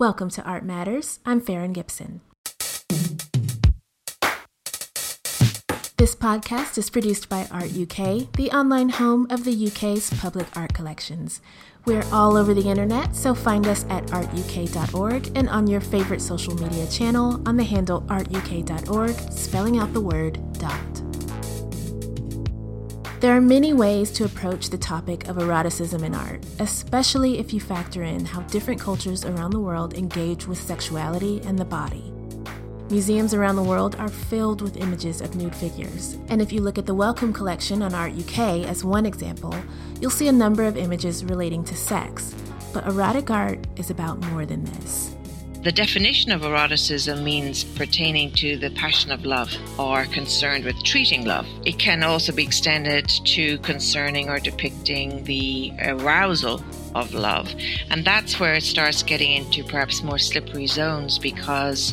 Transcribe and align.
Welcome 0.00 0.30
to 0.30 0.42
Art 0.44 0.64
Matters. 0.64 1.18
I'm 1.26 1.40
Farron 1.40 1.72
Gibson. 1.72 2.20
This 5.96 6.14
podcast 6.14 6.78
is 6.78 6.88
produced 6.88 7.28
by 7.28 7.48
Art 7.50 7.72
UK, 7.76 8.30
the 8.34 8.48
online 8.54 8.90
home 8.90 9.26
of 9.28 9.42
the 9.42 9.66
UK's 9.66 10.10
public 10.20 10.46
art 10.56 10.72
collections. 10.72 11.40
We're 11.84 12.04
all 12.12 12.36
over 12.36 12.54
the 12.54 12.68
internet, 12.68 13.16
so 13.16 13.34
find 13.34 13.66
us 13.66 13.84
at 13.90 14.06
artuk.org 14.06 15.36
and 15.36 15.48
on 15.48 15.66
your 15.66 15.80
favorite 15.80 16.22
social 16.22 16.54
media 16.54 16.86
channel 16.86 17.42
on 17.44 17.56
the 17.56 17.64
handle 17.64 18.02
artuk.org, 18.02 19.32
spelling 19.32 19.78
out 19.78 19.92
the 19.94 20.00
word 20.00 20.38
dot. 20.52 21.07
There 23.20 23.36
are 23.36 23.40
many 23.40 23.72
ways 23.72 24.12
to 24.12 24.24
approach 24.24 24.70
the 24.70 24.78
topic 24.78 25.26
of 25.26 25.38
eroticism 25.38 26.04
in 26.04 26.14
art, 26.14 26.46
especially 26.60 27.40
if 27.40 27.52
you 27.52 27.58
factor 27.58 28.04
in 28.04 28.24
how 28.24 28.42
different 28.42 28.80
cultures 28.80 29.24
around 29.24 29.50
the 29.50 29.58
world 29.58 29.94
engage 29.94 30.46
with 30.46 30.56
sexuality 30.56 31.40
and 31.44 31.58
the 31.58 31.64
body. 31.64 32.12
Museums 32.90 33.34
around 33.34 33.56
the 33.56 33.62
world 33.62 33.96
are 33.96 34.06
filled 34.06 34.62
with 34.62 34.76
images 34.76 35.20
of 35.20 35.34
nude 35.34 35.56
figures, 35.56 36.16
and 36.28 36.40
if 36.40 36.52
you 36.52 36.60
look 36.60 36.78
at 36.78 36.86
the 36.86 36.94
Wellcome 36.94 37.32
collection 37.32 37.82
on 37.82 37.92
Art 37.92 38.12
UK 38.12 38.64
as 38.68 38.84
one 38.84 39.04
example, 39.04 39.52
you'll 40.00 40.12
see 40.12 40.28
a 40.28 40.32
number 40.32 40.62
of 40.62 40.76
images 40.76 41.24
relating 41.24 41.64
to 41.64 41.74
sex. 41.74 42.32
But 42.72 42.86
erotic 42.86 43.32
art 43.32 43.66
is 43.74 43.90
about 43.90 44.20
more 44.26 44.46
than 44.46 44.62
this. 44.62 45.17
The 45.68 45.72
definition 45.72 46.32
of 46.32 46.44
eroticism 46.44 47.22
means 47.22 47.62
pertaining 47.62 48.32
to 48.36 48.56
the 48.56 48.70
passion 48.70 49.12
of 49.12 49.26
love 49.26 49.54
or 49.78 50.06
concerned 50.06 50.64
with 50.64 50.82
treating 50.82 51.26
love. 51.26 51.46
It 51.66 51.78
can 51.78 52.02
also 52.02 52.32
be 52.32 52.42
extended 52.42 53.06
to 53.06 53.58
concerning 53.58 54.30
or 54.30 54.38
depicting 54.38 55.24
the 55.24 55.74
arousal 55.82 56.64
of 56.94 57.12
love. 57.12 57.54
And 57.90 58.02
that's 58.02 58.40
where 58.40 58.54
it 58.54 58.62
starts 58.62 59.02
getting 59.02 59.32
into 59.32 59.62
perhaps 59.62 60.02
more 60.02 60.18
slippery 60.18 60.68
zones 60.68 61.18
because 61.18 61.92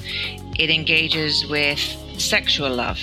it 0.57 0.69
engages 0.69 1.45
with 1.47 1.79
sexual 2.17 2.73
love 2.73 3.01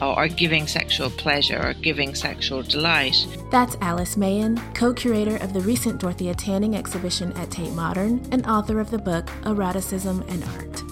or, 0.00 0.28
giving 0.28 0.66
sexual 0.66 1.10
pleasure 1.10 1.60
or 1.60 1.74
giving 1.74 2.14
sexual 2.14 2.62
delight. 2.62 3.26
That's 3.50 3.76
Alyce 3.80 4.16
Mahon, 4.16 4.60
co 4.74 4.92
curator 4.92 5.36
of 5.36 5.52
the 5.52 5.60
recent 5.60 6.00
Dorothea 6.00 6.34
Tanning 6.34 6.76
exhibition 6.76 7.32
at 7.34 7.50
Tate 7.50 7.72
Modern 7.72 8.26
and 8.32 8.46
author 8.46 8.80
of 8.80 8.90
the 8.90 8.98
book 8.98 9.26
Eroticism 9.44 10.24
and 10.28 10.44
Art. 10.44 10.83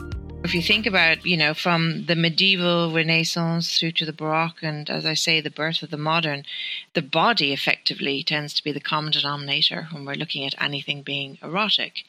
If 0.52 0.56
you 0.56 0.62
think 0.62 0.84
about, 0.84 1.24
you 1.24 1.38
know, 1.38 1.54
from 1.54 2.04
the 2.04 2.14
medieval 2.14 2.92
Renaissance 2.92 3.78
through 3.78 3.92
to 3.92 4.04
the 4.04 4.12
Baroque, 4.12 4.62
and 4.62 4.90
as 4.90 5.06
I 5.06 5.14
say, 5.14 5.40
the 5.40 5.48
birth 5.48 5.82
of 5.82 5.88
the 5.88 5.96
modern, 5.96 6.44
the 6.92 7.00
body 7.00 7.54
effectively 7.54 8.22
tends 8.22 8.52
to 8.52 8.62
be 8.62 8.70
the 8.70 8.78
common 8.78 9.12
denominator 9.12 9.88
when 9.90 10.04
we're 10.04 10.12
looking 10.12 10.44
at 10.44 10.54
anything 10.62 11.00
being 11.00 11.38
erotic. 11.42 12.04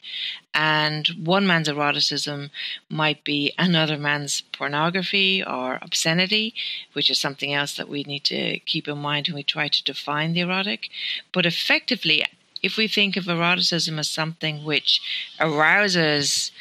And 0.52 1.08
one 1.24 1.46
man's 1.46 1.70
eroticism 1.70 2.50
might 2.90 3.24
be 3.24 3.54
another 3.56 3.96
man's 3.96 4.42
pornography 4.42 5.42
or 5.42 5.78
obscenity, 5.80 6.52
which 6.92 7.08
is 7.08 7.18
something 7.18 7.54
else 7.54 7.74
that 7.78 7.88
we 7.88 8.02
need 8.02 8.24
to 8.24 8.58
keep 8.58 8.86
in 8.86 8.98
mind 8.98 9.28
when 9.28 9.36
we 9.36 9.42
try 9.42 9.68
to 9.68 9.84
define 9.84 10.34
the 10.34 10.40
erotic. 10.40 10.90
But 11.32 11.46
effectively, 11.46 12.26
if 12.62 12.76
we 12.76 12.88
think 12.88 13.16
of 13.16 13.26
eroticism 13.26 13.98
as 13.98 14.10
something 14.10 14.64
which 14.64 15.00
arouses 15.40 16.52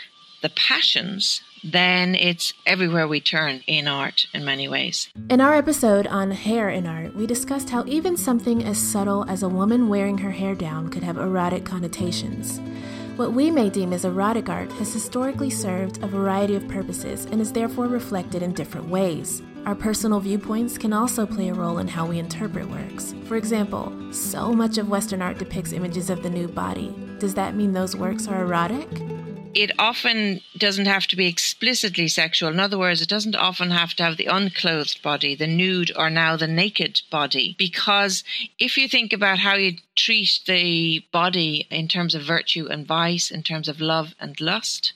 the 0.42 0.50
passions 0.50 1.42
then 1.64 2.16
it's 2.16 2.54
everywhere 2.66 3.08
we 3.08 3.22
turn 3.22 3.62
in 3.68 3.88
art 3.88 4.26
in 4.34 4.44
many 4.44 4.68
ways. 4.68 5.10
In 5.30 5.40
our 5.40 5.56
episode 5.56 6.08
on 6.08 6.32
hair 6.32 6.70
in 6.70 6.86
art, 6.86 7.16
we 7.16 7.26
discussed 7.26 7.70
how 7.70 7.84
even 7.86 8.18
something 8.18 8.64
as 8.64 8.78
subtle 8.78 9.24
as 9.30 9.44
a 9.44 9.50
woman 9.50 9.88
wearing 9.88 10.18
her 10.18 10.32
hair 10.32 10.56
down 10.56 10.90
could 10.90 11.04
have 11.04 11.18
erotic 11.18 11.64
connotations. 11.66 12.60
What 13.16 13.34
we 13.34 13.52
may 13.52 13.70
deem 13.70 13.94
as 13.94 14.06
erotic 14.06 14.50
art 14.50 14.72
has 14.74 14.92
historically 14.92 15.52
served 15.52 16.04
a 16.04 16.08
variety 16.08 16.56
of 16.56 16.68
purposes 16.68 17.26
and 17.26 17.40
is 17.40 17.52
therefore 17.52 17.88
reflected 17.88 18.42
in 18.42 18.54
different 18.54 18.90
ways. 18.90 19.42
Our 19.66 19.76
personal 19.76 20.20
viewpoints 20.20 20.78
can 20.78 20.92
also 20.92 21.26
play 21.26 21.50
a 21.50 21.54
role 21.54 21.78
in 21.78 21.88
how 21.88 22.06
we 22.06 22.20
interpret 22.20 22.68
works. 22.68 23.14
For 23.26 23.38
example, 23.38 23.94
so 24.12 24.52
much 24.52 24.78
of 24.78 24.90
Western 24.90 25.22
art 25.22 25.38
depicts 25.38 25.72
images 25.72 26.10
of 26.10 26.24
the 26.24 26.30
nude 26.30 26.54
body. 26.54 26.94
Does 27.20 27.36
that 27.36 27.56
mean 27.56 27.72
those 27.72 27.96
works 27.96 28.28
are 28.28 28.42
erotic? 28.44 28.90
It 29.56 29.72
often 29.78 30.42
doesn't 30.58 30.86
have 30.86 31.08
to 31.08 31.16
be 31.16 31.28
explicitly 31.28 32.08
sexual. 32.08 32.50
In 32.50 32.60
other 32.60 32.78
words, 32.78 33.02
it 33.02 33.10
doesn't 33.10 33.36
often 33.36 33.72
have 33.72 33.94
to 33.96 34.04
have 34.04 34.18
the 34.18 34.26
unclothed 34.26 35.02
body, 35.02 35.36
the 35.36 35.48
nude, 35.48 35.92
or 35.96 36.10
now 36.10 36.36
the 36.36 36.48
naked 36.48 37.02
body. 37.12 37.56
Because 37.58 38.24
if 38.60 38.78
you 38.78 38.88
think 38.88 39.14
about 39.14 39.40
how 39.40 39.56
you 39.56 39.78
treat 39.96 40.40
the 40.48 41.04
body 41.12 41.68
in 41.70 41.88
terms 41.88 42.16
of 42.16 42.24
virtue 42.24 42.68
and 42.68 42.88
vice, 42.88 43.30
in 43.32 43.44
terms 43.44 43.68
of 43.68 43.80
love 43.80 44.16
and 44.20 44.40
lust, 44.42 44.94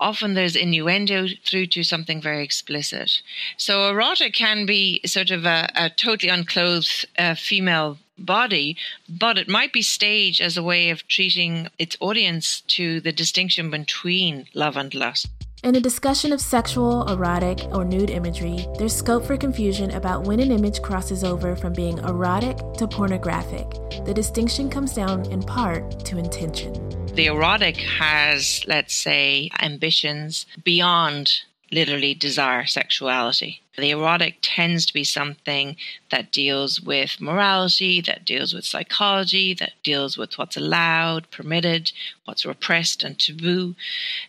often 0.00 0.34
there's 0.34 0.56
innuendo 0.56 1.26
through 1.44 1.66
to 1.66 1.82
something 1.82 2.20
very 2.20 2.42
explicit. 2.44 3.20
So 3.56 3.88
erotic 3.88 4.34
can 4.34 4.66
be 4.66 5.00
sort 5.04 5.30
of 5.30 5.44
a, 5.44 5.68
a 5.74 5.90
totally 5.90 6.30
unclothed 6.30 7.06
uh, 7.18 7.34
female 7.34 7.98
body, 8.18 8.76
but 9.08 9.38
it 9.38 9.48
might 9.48 9.72
be 9.72 9.82
staged 9.82 10.40
as 10.40 10.56
a 10.56 10.62
way 10.62 10.90
of 10.90 11.06
treating 11.08 11.68
its 11.78 11.96
audience 12.00 12.62
to 12.68 13.00
the 13.00 13.12
distinction 13.12 13.70
between 13.70 14.46
love 14.54 14.76
and 14.76 14.94
lust. 14.94 15.28
In 15.64 15.74
a 15.74 15.80
discussion 15.80 16.32
of 16.32 16.40
sexual, 16.40 17.08
erotic, 17.08 17.64
or 17.72 17.84
nude 17.84 18.10
imagery, 18.10 18.64
there's 18.78 18.94
scope 18.94 19.24
for 19.24 19.36
confusion 19.36 19.90
about 19.90 20.24
when 20.24 20.38
an 20.38 20.52
image 20.52 20.80
crosses 20.82 21.24
over 21.24 21.56
from 21.56 21.72
being 21.72 21.98
erotic 21.98 22.58
to 22.74 22.86
pornographic. 22.86 23.68
The 24.04 24.14
distinction 24.14 24.70
comes 24.70 24.94
down 24.94 25.26
in 25.32 25.42
part 25.42 26.04
to 26.04 26.16
intention. 26.16 26.74
The 27.14 27.26
erotic 27.26 27.76
has, 27.78 28.62
let's 28.68 28.94
say, 28.94 29.50
ambitions 29.60 30.46
beyond 30.62 31.40
literally 31.72 32.14
desire 32.14 32.64
sexuality. 32.64 33.60
The 33.78 33.90
erotic 33.90 34.38
tends 34.42 34.84
to 34.86 34.92
be 34.92 35.04
something 35.04 35.76
that 36.10 36.32
deals 36.32 36.80
with 36.80 37.20
morality, 37.20 38.00
that 38.00 38.24
deals 38.24 38.52
with 38.52 38.64
psychology, 38.64 39.54
that 39.54 39.74
deals 39.84 40.18
with 40.18 40.36
what's 40.36 40.56
allowed, 40.56 41.30
permitted, 41.30 41.92
what's 42.24 42.44
repressed 42.44 43.04
and 43.04 43.16
taboo. 43.16 43.76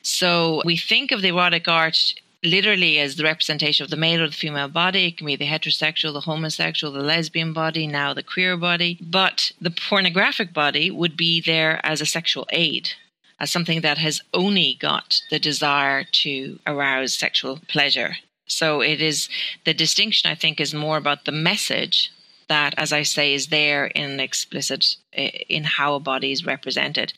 So 0.03 0.61
we 0.65 0.77
think 0.77 1.11
of 1.11 1.23
the 1.23 1.29
erotic 1.29 1.67
art 1.67 2.13
literally 2.43 2.99
as 2.99 3.15
the 3.15 3.23
representation 3.23 3.83
of 3.83 3.89
the 3.89 3.97
male 3.97 4.21
or 4.21 4.27
the 4.27 4.33
female 4.33 4.69
body. 4.69 5.07
It 5.07 5.17
can 5.17 5.25
be 5.25 5.35
the 5.35 5.47
heterosexual, 5.47 6.13
the 6.13 6.21
homosexual, 6.21 6.93
the 6.93 6.99
lesbian 6.99 7.51
body, 7.51 7.87
now 7.87 8.13
the 8.13 8.23
queer 8.23 8.55
body. 8.55 8.99
But 9.01 9.51
the 9.59 9.71
pornographic 9.71 10.53
body 10.53 10.91
would 10.91 11.17
be 11.17 11.41
there 11.41 11.83
as 11.83 12.01
a 12.01 12.05
sexual 12.05 12.47
aid 12.51 12.91
as 13.39 13.49
something 13.49 13.81
that 13.81 13.97
has 13.97 14.21
only 14.33 14.77
got 14.79 15.21
the 15.29 15.39
desire 15.39 16.03
to 16.03 16.59
arouse 16.67 17.13
sexual 17.13 17.59
pleasure. 17.67 18.17
So 18.49 18.81
it 18.81 19.01
is 19.01 19.29
the 19.63 19.73
distinction, 19.73 20.29
I 20.29 20.35
think, 20.35 20.59
is 20.59 20.73
more 20.73 20.97
about 20.97 21.25
the 21.25 21.31
message 21.31 22.11
that, 22.49 22.73
as 22.77 22.91
I 22.91 23.03
say, 23.03 23.33
is 23.33 23.47
there 23.47 23.85
in 23.85 24.19
explicit 24.19 24.95
in 25.13 25.63
how 25.63 25.93
a 25.93 25.99
body 25.99 26.31
is 26.31 26.45
represented. 26.45 27.13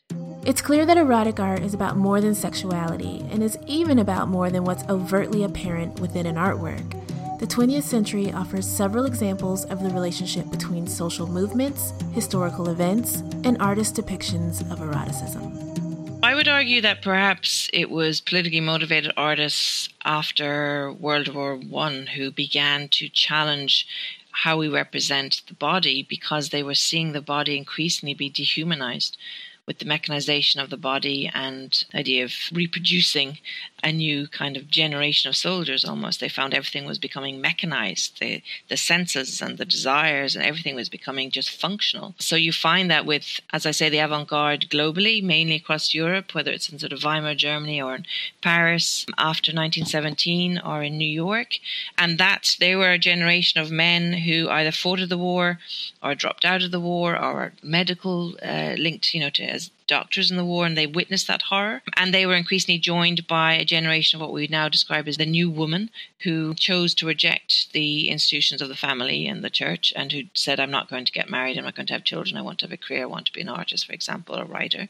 It's 0.46 0.62
clear 0.62 0.86
that 0.86 0.98
erotic 0.98 1.40
art 1.40 1.62
is 1.62 1.74
about 1.74 1.98
more 1.98 2.20
than 2.20 2.36
sexuality 2.36 3.24
and 3.32 3.42
is 3.42 3.58
even 3.66 3.98
about 4.00 4.28
more 4.28 4.50
than 4.50 4.66
what's 4.66 4.84
overtly 4.90 5.44
apparent 5.44 6.00
within 6.00 6.26
an 6.26 6.36
artwork. 6.36 6.98
The 7.40 7.48
20th 7.48 7.84
century 7.84 8.32
offers 8.32 8.68
several 8.68 9.06
examples 9.06 9.66
of 9.66 9.82
the 9.82 9.90
relationship 9.90 10.52
between 10.52 10.86
social 10.86 11.28
movements, 11.28 11.94
historical 12.12 12.70
events, 12.70 13.22
and 13.44 13.60
artist 13.60 13.96
depictions 13.96 14.62
of 14.72 14.80
eroticism. 14.80 15.81
I 16.24 16.36
would 16.36 16.48
argue 16.48 16.82
that 16.82 17.02
perhaps 17.02 17.68
it 17.74 17.90
was 17.90 18.22
politically 18.22 18.62
motivated 18.62 19.12
artists 19.18 19.90
after 20.06 20.94
World 20.94 21.34
War 21.34 21.56
One 21.56 22.06
who 22.08 22.30
began 22.30 22.90
to 22.90 23.10
challenge 23.10 23.88
how 24.30 24.58
we 24.58 24.68
represent 24.68 25.42
the 25.48 25.56
body 25.56 26.06
because 26.08 26.50
they 26.50 26.62
were 26.62 26.76
seeing 26.76 27.12
the 27.12 27.22
body 27.22 27.58
increasingly 27.58 28.14
be 28.14 28.30
dehumanized 28.30 29.18
with 29.66 29.80
the 29.80 29.86
mechanization 29.86 30.60
of 30.60 30.70
the 30.70 30.78
body 30.78 31.30
and 31.34 31.86
idea 31.96 32.24
of 32.24 32.34
reproducing 32.52 33.40
a 33.84 33.92
new 33.92 34.28
kind 34.28 34.58
of 34.58 34.70
generation 34.70 35.30
of 35.30 35.36
soldiers 35.36 35.84
almost. 35.84 36.20
They 36.20 36.30
found 36.30 36.54
everything 36.54 36.86
was 36.86 37.00
becoming 37.00 37.42
mechanized. 37.42 38.20
The, 38.20 38.42
the 38.70 38.78
senses 38.78 39.42
and 39.42 39.58
the 39.58 39.66
desires 39.66 40.36
and 40.36 40.46
everything 40.46 40.76
was 40.76 40.90
becoming 40.90 41.32
just 41.32 41.50
functional. 41.50 42.16
So 42.20 42.36
you 42.36 42.52
find 42.52 42.90
that 42.92 43.06
with, 43.06 43.40
as 43.52 43.66
I 43.66 43.72
say, 43.72 43.90
the 43.90 44.00
avant 44.00 44.28
garde 44.28 44.70
globally, 44.70 45.24
mainly 45.24 45.56
across 45.56 45.94
Europe, 45.94 46.34
whether 46.34 46.52
it's 46.52 46.70
in 46.70 46.80
sort 46.80 46.94
of 46.94 47.04
Weimar, 47.04 47.36
Germany, 47.36 47.82
or 47.82 47.96
in 47.96 48.06
Paris 48.42 49.06
after 49.18 49.52
1917 49.52 50.60
or 50.60 50.84
in 50.84 50.98
New 50.98 51.06
York. 51.06 51.60
And 51.98 52.18
that 52.18 52.56
they 52.60 52.76
were 52.76 52.92
a 52.92 53.00
generation 53.00 53.62
of 53.62 53.72
men 53.72 54.14
who 54.14 54.50
either 54.50 54.72
fought 54.72 55.00
in 55.00 55.10
the 55.10 55.18
war 55.18 55.60
or 56.04 56.16
dropped 56.16 56.46
out 56.46 56.64
of 56.64 56.72
the 56.72 56.80
war 56.80 57.18
or 57.18 57.54
medical 57.64 58.36
uh, 58.44 58.76
linked, 58.78 59.14
you 59.14 59.20
know, 59.20 59.30
to 59.32 59.44
as 59.44 59.72
doctors 59.88 60.32
in 60.32 60.38
the 60.38 60.46
war 60.46 60.66
and 60.66 60.78
they 60.78 60.88
witnessed 60.88 61.28
that 61.28 61.44
horror. 61.44 61.82
And 61.96 62.14
they 62.14 62.26
were 62.26 62.36
increasingly 62.36 62.80
joined 62.80 63.28
by 63.28 63.54
a 63.54 63.66
generation 63.66 64.18
of 64.18 64.22
what 64.22 64.34
we 64.34 64.48
now 64.48 64.70
describe 64.70 65.08
as 65.08 65.18
the 65.18 65.26
new 65.26 65.50
woman 65.50 65.90
who 66.24 66.54
chose 66.54 66.94
to 66.96 67.06
reject 67.06 67.72
the 67.74 68.10
institutions 68.10 68.62
of 68.62 68.70
the 68.70 68.76
family 68.76 69.28
and 69.28 69.44
the 69.44 69.50
church 69.50 69.92
and 69.96 70.12
who 70.12 70.24
said, 70.34 70.60
I'm 70.60 70.72
not 70.72 70.90
going 70.90 71.06
to 71.06 71.12
get 71.12 71.30
married, 71.30 71.58
I'm 71.58 71.66
not 71.66 71.76
going 71.76 71.88
to 71.88 71.94
have 71.94 72.04
children, 72.04 72.38
I 72.38 72.42
want 72.42 72.60
to 72.60 72.66
have 72.66 72.74
a 72.74 72.78
career, 72.78 73.04
I 73.04 73.06
want 73.06 73.26
to 73.28 73.34
be 73.34 73.42
an 73.42 73.50
artist, 73.50 73.86
for 73.86 73.94
example, 73.94 74.36
a 74.36 74.46
writer. 74.46 74.88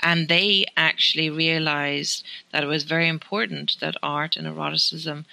And 0.00 0.28
they 0.28 0.64
actually 0.76 1.30
realized 1.30 2.24
that 2.52 2.64
it 2.64 2.68
was 2.68 2.84
very 2.84 3.08
important 3.08 3.76
that 3.80 3.96
art 4.02 4.36
and 4.36 4.46
eroticism 4.46 5.26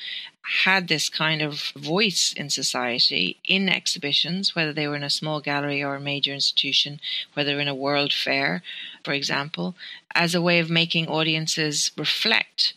had 0.63 0.87
this 0.87 1.09
kind 1.09 1.41
of 1.41 1.71
voice 1.75 2.33
in 2.35 2.49
society 2.49 3.37
in 3.43 3.69
exhibitions, 3.69 4.55
whether 4.55 4.73
they 4.73 4.87
were 4.87 4.95
in 4.95 5.03
a 5.03 5.09
small 5.09 5.41
gallery 5.41 5.83
or 5.83 5.95
a 5.95 5.99
major 5.99 6.33
institution, 6.33 6.99
whether 7.33 7.59
in 7.59 7.67
a 7.67 7.75
world 7.75 8.11
fair, 8.11 8.63
for 9.03 9.13
example, 9.13 9.75
as 10.15 10.33
a 10.33 10.41
way 10.41 10.59
of 10.59 10.69
making 10.69 11.07
audiences 11.07 11.91
reflect 11.97 12.73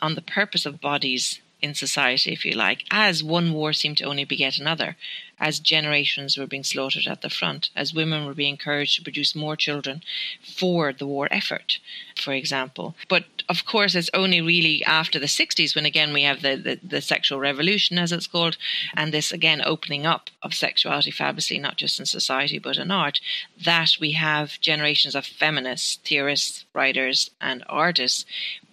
on 0.00 0.14
the 0.14 0.22
purpose 0.22 0.64
of 0.64 0.80
bodies 0.80 1.40
in 1.60 1.74
society, 1.74 2.32
if 2.32 2.44
you 2.44 2.52
like, 2.52 2.84
as 2.90 3.24
one 3.24 3.52
war 3.52 3.72
seemed 3.72 3.96
to 3.96 4.04
only 4.04 4.24
beget 4.24 4.58
another, 4.58 4.96
as 5.38 5.60
generations 5.60 6.38
were 6.38 6.46
being 6.46 6.64
slaughtered 6.64 7.06
at 7.06 7.20
the 7.20 7.28
front, 7.28 7.68
as 7.76 7.92
women 7.92 8.24
were 8.24 8.34
being 8.34 8.54
encouraged 8.54 8.96
to 8.96 9.02
produce 9.02 9.34
more 9.34 9.56
children 9.56 10.02
for 10.42 10.92
the 10.92 11.06
war 11.06 11.28
effort, 11.30 11.78
for 12.16 12.32
example. 12.32 12.96
But 13.08 13.24
of 13.48 13.66
course, 13.66 13.94
it's 13.94 14.10
only 14.14 14.40
really 14.40 14.84
after 14.84 15.18
the 15.18 15.26
60s 15.26 15.74
when 15.74 15.84
again 15.84 16.12
we 16.12 16.22
have 16.22 16.40
the, 16.40 16.56
the, 16.56 16.80
the 16.82 17.00
sexual 17.02 17.38
revolution, 17.38 17.98
as 17.98 18.12
it's 18.12 18.26
called, 18.26 18.56
and 18.94 19.12
this 19.12 19.30
again 19.30 19.60
opening 19.64 20.06
up 20.06 20.30
of 20.42 20.54
sexuality 20.54 21.10
fabulously, 21.10 21.58
not 21.58 21.76
just 21.76 22.00
in 22.00 22.06
society 22.06 22.58
but 22.58 22.78
in 22.78 22.90
art, 22.90 23.20
that 23.62 23.96
we 24.00 24.12
have 24.12 24.60
generations 24.60 25.14
of 25.14 25.26
feminists, 25.26 25.98
theorists, 26.04 26.64
writers, 26.72 27.30
and 27.40 27.62
artists 27.68 28.24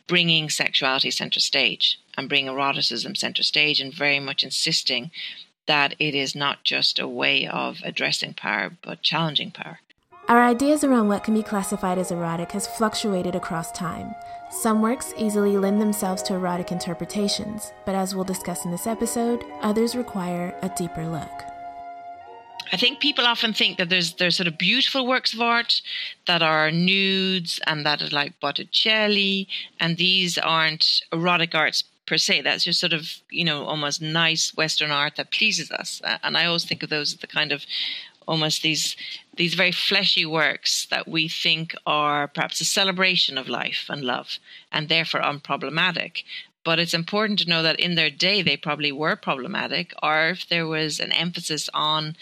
bringing 0.08 0.50
sexuality 0.50 1.12
center 1.12 1.40
stage 1.40 2.00
and 2.18 2.30
bringing 2.30 2.54
eroticism 2.54 3.16
center 3.16 3.44
stage 3.44 3.80
and 3.80 3.94
very 3.94 4.20
much 4.20 4.44
insisting 4.44 5.12
that 5.66 5.96
it 6.00 6.16
is 6.16 6.36
not 6.36 6.64
just 6.64 7.00
a 7.00 7.08
way 7.08 7.48
of 7.48 7.80
addressing 7.84 8.34
power 8.34 8.72
but 8.84 9.02
challenging 9.02 9.52
power. 9.52 9.80
Our 10.30 10.42
ideas 10.42 10.86
around 10.86 11.10
what 11.10 11.26
can 11.26 11.34
be 11.34 11.44
classified 11.44 11.98
as 11.98 12.10
erotic 12.10 12.54
has 12.54 12.66
fluctuated 12.66 13.36
across 13.36 13.74
time. 13.74 14.16
Some 14.50 14.82
works 14.82 15.14
easily 15.18 15.58
lend 15.58 15.82
themselves 15.82 16.24
to 16.24 16.36
erotic 16.36 16.72
interpretations, 16.72 17.74
but 17.86 17.96
as 17.96 18.16
we'll 18.16 18.24
discuss 18.24 18.64
in 18.64 18.72
this 18.72 18.88
episode, 18.88 19.44
others 19.62 19.96
require 19.96 20.56
a 20.62 20.70
deeper 20.78 21.06
look. 21.08 21.44
I 22.72 22.78
think 22.78 23.00
people 23.00 23.26
often 23.26 23.54
think 23.54 23.78
that 23.78 23.90
there's 23.90 24.14
there's 24.14 24.38
sort 24.38 24.48
of 24.48 24.58
beautiful 24.58 25.06
works 25.06 25.34
of 25.34 25.42
art 25.42 25.82
that 26.26 26.42
are 26.42 26.72
nudes 26.72 27.60
and 27.68 27.86
that 27.86 28.02
are 28.02 28.10
like 28.10 28.40
Botticelli, 28.40 29.48
and 29.80 29.98
these 29.98 30.38
aren't 30.38 31.02
erotic 31.12 31.54
arts 31.54 31.84
per 32.14 32.18
se. 32.18 32.42
That's 32.42 32.64
just 32.64 32.80
sort 32.80 32.94
of 32.94 33.04
you 33.32 33.44
know 33.44 33.66
almost 33.66 34.00
nice 34.00 34.56
Western 34.56 34.92
art 34.92 35.16
that 35.16 35.32
pleases 35.32 35.72
us, 35.72 36.00
and 36.24 36.38
I 36.38 36.46
always 36.46 36.66
think 36.66 36.84
of 36.84 36.90
those 36.90 37.14
as 37.14 37.20
the 37.20 37.36
kind 37.40 37.52
of 37.52 37.66
almost 38.28 38.62
these 38.62 38.96
these 39.36 39.56
very 39.56 39.72
fleshy 39.72 40.26
works 40.26 40.86
that 40.92 41.08
we 41.08 41.28
think 41.28 41.76
are 41.88 42.28
perhaps 42.28 42.62
a 42.62 42.66
celebration 42.66 43.36
of 43.38 43.50
life 43.50 43.86
and 43.90 44.04
love, 44.04 44.38
and 44.72 44.90
therefore 44.90 45.22
unproblematic. 45.22 46.24
But 46.64 46.80
it's 46.80 46.94
important 46.94 47.40
to 47.40 47.50
know 47.50 47.64
that 47.64 47.80
in 47.80 47.96
their 47.96 48.12
day 48.12 48.44
they 48.44 48.58
probably 48.58 48.92
were 48.92 49.16
problematic, 49.16 49.92
or 50.04 50.30
if 50.30 50.48
there 50.48 50.68
was 50.68 51.00
an 51.00 51.12
emphasis 51.12 51.68
on 51.74 52.16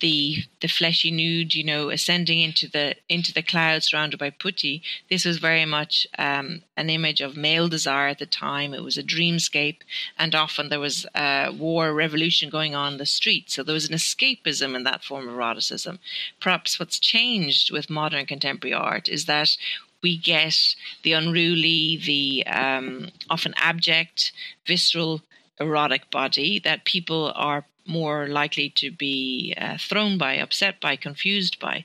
the 0.00 0.44
the 0.60 0.68
fleshy 0.68 1.10
nude, 1.10 1.54
you 1.54 1.64
know, 1.64 1.90
ascending 1.90 2.40
into 2.40 2.68
the 2.68 2.96
into 3.08 3.32
the 3.32 3.42
clouds 3.42 3.86
surrounded 3.86 4.18
by 4.18 4.30
putti. 4.30 4.82
This 5.08 5.24
was 5.24 5.38
very 5.38 5.64
much 5.64 6.06
um, 6.18 6.62
an 6.76 6.90
image 6.90 7.20
of 7.20 7.36
male 7.36 7.68
desire 7.68 8.08
at 8.08 8.18
the 8.18 8.26
time. 8.26 8.74
It 8.74 8.84
was 8.84 8.96
a 8.96 9.02
dreamscape, 9.02 9.78
and 10.18 10.34
often 10.34 10.68
there 10.68 10.80
was 10.80 11.06
a 11.14 11.50
war, 11.50 11.92
revolution 11.92 12.50
going 12.50 12.74
on 12.74 12.92
in 12.92 12.98
the 12.98 13.06
street. 13.06 13.50
So 13.50 13.62
there 13.62 13.74
was 13.74 13.88
an 13.88 13.96
escapism 13.96 14.74
in 14.74 14.84
that 14.84 15.04
form 15.04 15.28
of 15.28 15.34
eroticism. 15.34 15.98
Perhaps 16.40 16.78
what's 16.78 16.98
changed 16.98 17.72
with 17.72 17.90
modern 17.90 18.26
contemporary 18.26 18.74
art 18.74 19.08
is 19.08 19.26
that 19.26 19.56
we 20.02 20.16
get 20.16 20.54
the 21.02 21.12
unruly, 21.12 21.96
the 21.96 22.46
um, 22.46 23.08
often 23.28 23.52
abject, 23.56 24.32
visceral, 24.66 25.22
erotic 25.60 26.08
body 26.10 26.58
that 26.60 26.84
people 26.84 27.32
are 27.34 27.64
more 27.88 28.28
likely 28.28 28.70
to 28.70 28.90
be 28.90 29.54
uh, 29.56 29.76
thrown 29.78 30.18
by, 30.18 30.34
upset 30.34 30.80
by, 30.80 30.96
confused 30.96 31.58
by. 31.58 31.84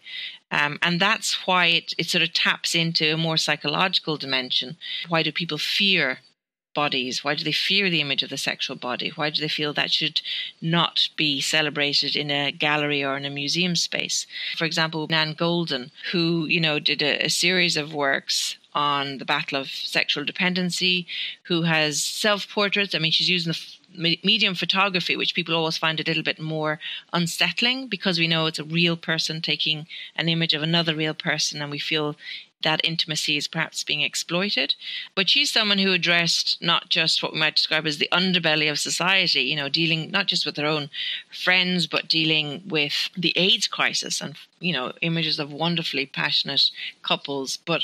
Um, 0.51 0.77
and 0.81 0.99
that's 0.99 1.47
why 1.47 1.67
it, 1.67 1.93
it 1.97 2.07
sort 2.07 2.21
of 2.21 2.33
taps 2.33 2.75
into 2.75 3.13
a 3.13 3.17
more 3.17 3.37
psychological 3.37 4.17
dimension. 4.17 4.77
Why 5.07 5.23
do 5.23 5.31
people 5.31 5.57
fear 5.57 6.19
bodies? 6.73 7.23
Why 7.23 7.35
do 7.35 7.43
they 7.43 7.51
fear 7.51 7.89
the 7.89 8.01
image 8.01 8.23
of 8.23 8.29
the 8.29 8.37
sexual 8.37 8.75
body? 8.75 9.09
Why 9.15 9.29
do 9.29 9.41
they 9.41 9.47
feel 9.47 9.73
that 9.73 9.91
should 9.91 10.21
not 10.61 11.09
be 11.15 11.41
celebrated 11.41 12.15
in 12.15 12.31
a 12.31 12.51
gallery 12.51 13.03
or 13.03 13.17
in 13.17 13.25
a 13.25 13.29
museum 13.29 13.75
space? 13.75 14.25
For 14.57 14.65
example, 14.65 15.07
Nan 15.09 15.35
Goldin, 15.35 15.91
who, 16.11 16.45
you 16.45 16.59
know, 16.59 16.79
did 16.79 17.01
a, 17.01 17.25
a 17.25 17.29
series 17.29 17.77
of 17.77 17.93
works 17.93 18.57
on 18.75 19.19
the 19.19 19.25
ballad 19.25 19.53
of 19.53 19.69
sexual 19.69 20.25
dependency, 20.25 21.05
who 21.43 21.63
has 21.63 22.01
self 22.01 22.49
portraits. 22.49 22.95
I 22.95 22.99
mean, 22.99 23.11
she's 23.11 23.29
using 23.29 23.53
the 23.53 24.19
medium 24.23 24.55
photography, 24.55 25.15
which 25.15 25.35
people 25.35 25.55
always 25.55 25.77
find 25.77 25.99
a 25.99 26.03
little 26.03 26.23
bit 26.23 26.39
more 26.39 26.79
unsettling 27.11 27.87
because 27.87 28.17
we 28.17 28.27
know 28.27 28.47
it's 28.47 28.59
a 28.59 28.63
real 28.63 28.97
person 28.97 29.41
taking 29.41 29.87
an 30.15 30.29
image 30.29 30.53
of 30.53 30.63
another 30.63 30.95
real 30.95 31.13
person 31.13 31.61
and 31.61 31.69
we 31.69 31.79
feel 31.79 32.15
that 32.63 32.81
intimacy 32.83 33.37
is 33.37 33.47
perhaps 33.47 33.83
being 33.83 34.01
exploited. 34.01 34.75
But 35.15 35.29
she's 35.29 35.51
someone 35.51 35.77
who 35.77 35.93
addressed 35.93 36.61
not 36.61 36.89
just 36.89 37.21
what 37.21 37.33
we 37.33 37.39
might 37.39 37.55
describe 37.55 37.85
as 37.85 37.97
the 37.97 38.09
underbelly 38.11 38.69
of 38.69 38.79
society, 38.79 39.41
you 39.41 39.55
know, 39.55 39.69
dealing 39.69 40.11
not 40.11 40.27
just 40.27 40.45
with 40.45 40.57
her 40.57 40.65
own 40.65 40.89
friends, 41.31 41.87
but 41.87 42.07
dealing 42.07 42.63
with 42.67 43.09
the 43.17 43.33
AIDS 43.35 43.67
crisis 43.67 44.21
and, 44.21 44.35
you 44.59 44.73
know, 44.73 44.93
images 45.01 45.39
of 45.39 45.51
wonderfully 45.51 46.05
passionate 46.05 46.71
couples, 47.01 47.57
but 47.57 47.83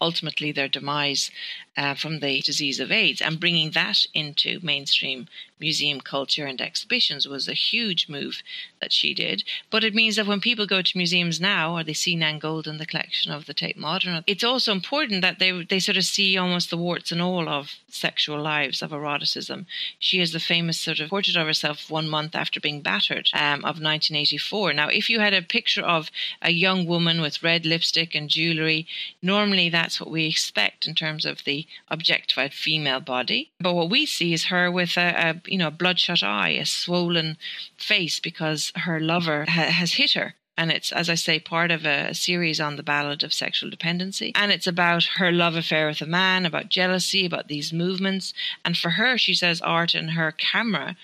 ultimately 0.00 0.52
their 0.52 0.68
demise 0.68 1.30
uh, 1.76 1.94
from 1.94 2.20
the 2.20 2.40
disease 2.40 2.80
of 2.80 2.92
AIDS. 2.92 3.20
And 3.20 3.40
bringing 3.40 3.72
that 3.72 4.06
into 4.14 4.60
mainstream 4.62 5.28
museum 5.60 6.00
culture 6.00 6.46
and 6.46 6.60
exhibitions 6.60 7.26
was 7.26 7.48
a 7.48 7.54
huge 7.54 8.08
move 8.08 8.42
that 8.80 8.92
she 8.92 9.14
did. 9.14 9.44
But 9.70 9.84
it 9.84 9.94
means 9.94 10.16
that 10.16 10.26
when 10.26 10.40
people 10.40 10.66
go 10.66 10.82
to 10.82 10.98
museums 10.98 11.40
now 11.40 11.74
or 11.76 11.82
they 11.82 11.94
see 11.94 12.16
Nan 12.16 12.40
Goldin, 12.40 12.78
the 12.78 12.86
collection 12.86 13.32
of 13.32 13.46
the 13.46 13.54
Tate 13.54 13.78
Modern, 13.78 14.22
it's 14.26 14.44
also 14.44 14.72
important 14.72 15.22
that 15.22 15.38
they, 15.38 15.52
they 15.64 15.80
sort 15.80 15.96
of 15.96 16.04
see 16.04 16.36
almost 16.36 16.70
the 16.70 16.76
warts 16.76 17.12
and 17.12 17.22
all 17.22 17.48
of 17.48 17.76
sexual 17.88 18.40
lives, 18.40 18.82
of 18.82 18.92
eroticism. 18.92 19.66
She 19.98 20.18
has 20.18 20.32
the 20.32 20.40
famous 20.40 20.78
sort 20.80 21.00
of 21.00 21.10
portrait 21.10 21.36
of 21.36 21.46
herself 21.46 21.90
one 21.90 22.08
month 22.08 22.34
after 22.34 22.60
being 22.60 22.82
battered 22.82 23.30
um, 23.32 23.60
of 23.60 23.80
1984. 23.80 24.72
Now, 24.72 24.88
if 24.88 25.08
you 25.08 25.20
had 25.20 25.32
a 25.32 25.42
picture 25.42 25.82
of 25.82 26.10
a 26.42 26.50
young 26.50 26.86
woman 26.86 27.20
with 27.20 27.42
red 27.42 27.64
lipstick 27.64 28.14
and 28.14 28.28
jewelry, 28.28 28.86
normally 29.22 29.68
that's 29.68 30.00
what 30.00 30.10
we 30.10 30.26
expect 30.26 30.86
in 30.86 30.94
terms 30.94 31.24
of 31.24 31.44
the 31.44 31.63
objectified 31.88 32.52
female 32.52 33.00
body. 33.00 33.50
But 33.60 33.74
what 33.74 33.90
we 33.90 34.06
see 34.06 34.32
is 34.32 34.46
her 34.46 34.70
with 34.70 34.96
a, 34.96 35.40
a 35.44 35.50
you 35.50 35.58
know, 35.58 35.68
a 35.68 35.72
bloodshot 35.72 36.22
eye, 36.22 36.50
a 36.50 36.66
swollen 36.66 37.36
face 37.76 38.20
because 38.20 38.72
her 38.76 39.00
lover 39.00 39.44
ha- 39.46 39.70
has 39.70 39.94
hit 39.94 40.12
her. 40.12 40.34
And 40.56 40.70
it's, 40.70 40.92
as 40.92 41.10
I 41.10 41.16
say, 41.16 41.40
part 41.40 41.72
of 41.72 41.84
a 41.84 42.14
series 42.14 42.60
on 42.60 42.76
the 42.76 42.84
ballad 42.84 43.24
of 43.24 43.32
sexual 43.32 43.70
dependency. 43.70 44.32
And 44.36 44.52
it's 44.52 44.68
about 44.68 45.04
her 45.16 45.32
love 45.32 45.56
affair 45.56 45.88
with 45.88 46.00
a 46.00 46.06
man, 46.06 46.46
about 46.46 46.68
jealousy, 46.68 47.26
about 47.26 47.48
these 47.48 47.72
movements. 47.72 48.32
And 48.64 48.76
for 48.76 48.90
her, 48.90 49.18
she 49.18 49.34
says 49.34 49.60
art 49.60 49.94
and 49.94 50.12
her 50.12 50.30
camera 50.30 50.96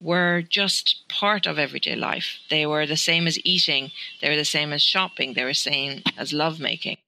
were 0.00 0.42
just 0.42 1.08
part 1.08 1.46
of 1.46 1.58
everyday 1.58 1.94
life. 1.96 2.40
They 2.50 2.66
were 2.66 2.86
the 2.86 2.96
same 2.96 3.26
as 3.26 3.38
eating, 3.44 3.92
they 4.20 4.28
were 4.28 4.36
the 4.36 4.44
same 4.44 4.72
as 4.72 4.82
shopping, 4.82 5.34
they 5.34 5.42
were 5.42 5.50
the 5.50 5.54
same 5.54 6.02
as 6.18 6.32
lovemaking. 6.32 6.98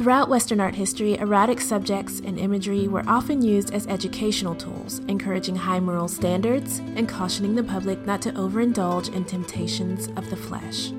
Throughout 0.00 0.30
Western 0.30 0.60
art 0.60 0.74
history, 0.74 1.18
erotic 1.18 1.60
subjects 1.60 2.22
and 2.24 2.38
imagery 2.38 2.88
were 2.88 3.04
often 3.06 3.42
used 3.42 3.74
as 3.74 3.86
educational 3.86 4.54
tools, 4.54 5.00
encouraging 5.08 5.54
high 5.54 5.78
moral 5.78 6.08
standards 6.08 6.78
and 6.78 7.06
cautioning 7.06 7.54
the 7.54 7.62
public 7.62 8.06
not 8.06 8.22
to 8.22 8.32
overindulge 8.32 9.12
in 9.12 9.26
temptations 9.26 10.06
of 10.16 10.30
the 10.30 10.36
flesh. 10.36 10.90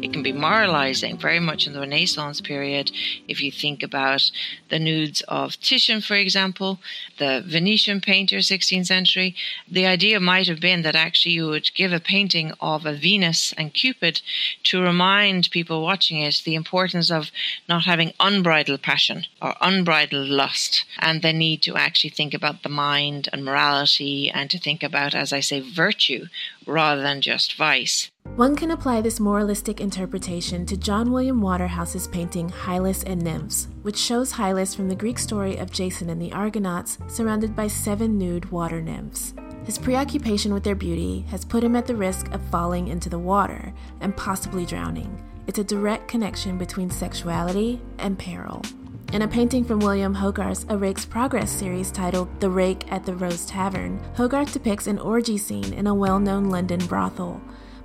It 0.00 0.12
can 0.12 0.22
be 0.22 0.32
moralizing, 0.32 1.18
very 1.18 1.40
much 1.40 1.66
in 1.66 1.72
the 1.72 1.80
Renaissance 1.80 2.40
period. 2.40 2.92
If 3.26 3.42
you 3.42 3.50
think 3.50 3.82
about 3.82 4.30
the 4.68 4.78
nudes 4.78 5.22
of 5.22 5.58
Titian, 5.60 6.02
for 6.02 6.14
example, 6.14 6.78
the 7.18 7.42
Venetian 7.44 8.00
painter, 8.00 8.36
16th 8.36 8.86
century, 8.86 9.34
the 9.68 9.86
idea 9.86 10.20
might 10.20 10.46
have 10.46 10.60
been 10.60 10.82
that 10.82 10.94
actually 10.94 11.32
you 11.32 11.48
would 11.48 11.74
give 11.74 11.92
a 11.92 11.98
painting 11.98 12.52
of 12.60 12.86
a 12.86 12.94
Venus 12.94 13.52
and 13.58 13.74
Cupid 13.74 14.22
to 14.62 14.80
remind 14.80 15.50
people 15.50 15.82
watching 15.82 16.20
it 16.20 16.42
the 16.44 16.54
importance 16.54 17.10
of 17.10 17.32
not 17.68 17.84
having 17.84 18.12
unbridled 18.20 18.82
passion 18.82 19.24
or 19.42 19.56
unbridled 19.60 20.28
lust, 20.28 20.84
and 21.00 21.22
the 21.22 21.32
need 21.32 21.60
to 21.62 21.74
actually 21.74 22.10
think 22.10 22.34
about 22.34 22.62
the 22.62 22.68
mind 22.68 23.28
and 23.32 23.44
morality 23.44 24.30
and 24.30 24.48
to 24.50 24.60
think 24.60 24.84
about, 24.84 25.12
as 25.12 25.32
I 25.32 25.40
say, 25.40 25.58
virtue 25.58 26.26
rather 26.66 27.02
than 27.02 27.20
just 27.20 27.56
vice. 27.56 28.12
One 28.36 28.54
can 28.54 28.70
apply 28.70 29.00
this 29.00 29.18
moralistic 29.18 29.80
interpretation 29.80 30.64
to 30.66 30.76
John 30.76 31.10
William 31.10 31.40
Waterhouse's 31.40 32.06
painting 32.06 32.50
Hylas 32.50 33.02
and 33.04 33.20
Nymphs, 33.22 33.68
which 33.82 33.96
shows 33.96 34.32
Hylas 34.32 34.76
from 34.76 34.88
the 34.88 34.94
Greek 34.94 35.18
story 35.18 35.56
of 35.56 35.72
Jason 35.72 36.08
and 36.08 36.22
the 36.22 36.32
Argonauts 36.32 36.98
surrounded 37.08 37.56
by 37.56 37.66
seven 37.66 38.16
nude 38.16 38.50
water 38.52 38.80
nymphs. 38.80 39.34
His 39.64 39.76
preoccupation 39.76 40.54
with 40.54 40.62
their 40.62 40.74
beauty 40.74 41.26
has 41.30 41.44
put 41.44 41.64
him 41.64 41.76
at 41.76 41.86
the 41.86 41.96
risk 41.96 42.30
of 42.32 42.40
falling 42.48 42.88
into 42.88 43.08
the 43.08 43.18
water 43.18 43.74
and 44.00 44.16
possibly 44.16 44.64
drowning. 44.64 45.22
It's 45.46 45.58
a 45.58 45.64
direct 45.64 46.08
connection 46.08 46.58
between 46.58 46.90
sexuality 46.90 47.80
and 47.98 48.18
peril. 48.18 48.62
In 49.12 49.22
a 49.22 49.28
painting 49.28 49.64
from 49.64 49.80
William 49.80 50.12
Hogarth's 50.12 50.66
A 50.68 50.76
Rake's 50.76 51.06
Progress 51.06 51.50
series 51.50 51.90
titled 51.90 52.28
The 52.40 52.50
Rake 52.50 52.92
at 52.92 53.06
the 53.06 53.14
Rose 53.14 53.46
Tavern, 53.46 53.98
Hogarth 54.16 54.52
depicts 54.52 54.86
an 54.86 54.98
orgy 54.98 55.38
scene 55.38 55.72
in 55.72 55.86
a 55.86 55.94
well 55.94 56.18
known 56.18 56.50
London 56.50 56.86
brothel. 56.86 57.40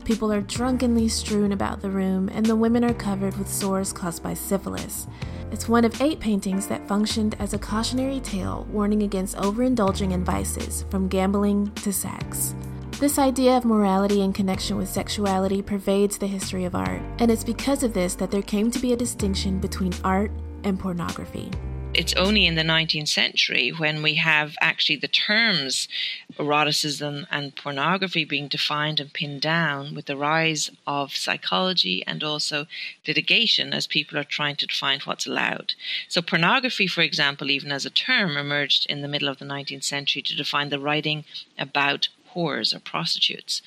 People 0.05 0.33
are 0.33 0.41
drunkenly 0.41 1.07
strewn 1.07 1.53
about 1.53 1.81
the 1.81 1.89
room, 1.89 2.27
and 2.33 2.45
the 2.45 2.57
women 2.57 2.83
are 2.83 2.93
covered 2.93 3.38
with 3.38 3.48
sores 3.48 3.93
caused 3.93 4.22
by 4.22 4.33
syphilis. 4.33 5.07
It's 5.50 5.69
one 5.69 5.86
of 5.86 6.01
eight 6.01 6.19
paintings 6.19 6.67
that 6.67 6.88
functioned 6.89 7.36
as 7.39 7.53
a 7.53 7.60
cautionary 7.60 8.19
tale 8.19 8.67
warning 8.69 9.03
against 9.03 9.38
overindulging 9.38 10.12
in 10.12 10.25
vices, 10.25 10.83
from 10.89 11.07
gambling 11.07 11.72
to 11.75 11.93
sex. 11.93 12.53
This 13.00 13.17
idea 13.17 13.55
of 13.55 13.63
morality 13.63 14.22
in 14.22 14.33
connection 14.33 14.75
with 14.75 14.89
sexuality 14.89 15.62
pervades 15.62 16.17
the 16.17 16.27
history 16.27 16.65
of 16.65 16.75
art, 16.75 17.01
and 17.19 17.31
it's 17.31 17.43
because 17.43 17.83
of 17.83 17.93
this 17.93 18.13
that 18.15 18.29
there 18.29 18.41
came 18.41 18.72
to 18.72 18.79
be 18.79 18.91
a 18.91 18.98
distinction 18.98 19.60
between 19.60 19.93
art 20.03 20.31
and 20.65 20.77
pornography. 20.77 21.50
It's 21.95 22.15
only 22.15 22.47
in 22.47 22.55
the 22.55 22.63
19th 22.63 23.09
century 23.09 23.69
when 23.69 24.01
we 24.01 24.15
have 24.15 24.55
actually 24.59 24.95
the 24.95 25.07
terms 25.07 25.88
eroticism 26.39 27.27
and 27.29 27.55
pornography 27.55 28.25
being 28.25 28.47
defined 28.47 29.00
and 29.00 29.13
pinned 29.13 29.41
down 29.41 29.93
with 29.93 30.07
the 30.07 30.17
rise 30.17 30.71
of 30.88 31.15
psychology 31.15 32.03
and 32.07 32.23
also 32.23 32.65
litigation 33.07 33.73
as 33.73 33.85
people 33.85 34.17
are 34.17 34.23
trying 34.23 34.55
to 34.55 34.65
define 34.65 35.01
what's 35.01 35.27
allowed. 35.27 35.75
So, 36.07 36.23
pornography, 36.23 36.88
for 36.88 37.01
example, 37.01 37.51
even 37.51 37.71
as 37.71 37.85
a 37.85 37.91
term, 37.91 38.38
emerged 38.38 38.88
in 38.89 39.01
the 39.03 39.07
middle 39.07 39.29
of 39.29 39.38
the 39.38 39.45
19th 39.45 39.83
century 39.83 40.23
to 40.23 40.35
define 40.35 40.69
the 40.69 40.79
writing 40.79 41.25
about 41.59 42.07
whores 42.33 42.73
or 42.73 42.79
prostitutes. 42.79 43.62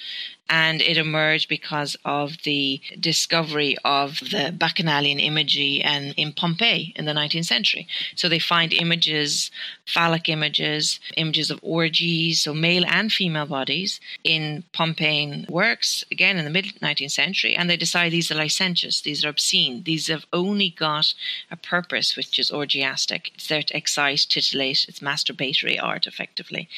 And 0.49 0.81
it 0.81 0.97
emerged 0.97 1.49
because 1.49 1.97
of 2.05 2.43
the 2.45 2.81
discovery 3.01 3.77
of 3.85 4.21
the 4.21 4.55
bacchanalian 4.57 5.19
imagery 5.19 5.83
and 5.83 6.15
in 6.17 6.33
Pompeii 6.33 6.93
in 6.97 7.05
the 7.05 7.13
19th 7.13 7.47
century. 7.47 7.89
So 8.15 8.29
they 8.29 8.39
find 8.39 8.73
images, 8.73 9.51
phallic 9.87 10.29
images, 10.29 11.01
images 11.17 11.51
of 11.51 11.59
orgies, 11.63 12.43
so 12.43 12.55
male 12.55 12.85
and 12.87 13.13
female 13.13 13.47
bodies 13.47 14.01
in 14.23 14.65
Pompeian 14.73 15.49
works, 15.49 16.05
again 16.11 16.37
in 16.37 16.45
the 16.45 16.51
mid 16.51 16.67
19th 16.81 17.11
century, 17.11 17.57
and 17.57 17.69
they 17.69 17.77
decide 17.77 18.13
these 18.13 18.31
are 18.31 18.37
licentious, 18.37 19.01
these 19.01 19.25
are 19.25 19.29
obscene, 19.29 19.83
these 19.83 20.07
have 20.07 20.27
only 20.33 20.71
got 20.71 21.15
a 21.51 21.57
purpose 21.57 22.17
which 22.17 22.39
is 22.39 22.51
orgiastic. 22.51 23.33
It's 23.35 23.49
there 23.49 23.63
to 23.63 23.77
excite, 23.77 24.27
titillate, 24.29 24.87
it's 24.89 25.01
masturbatory 25.01 25.83
art 25.83 26.07
effectively. 26.07 26.69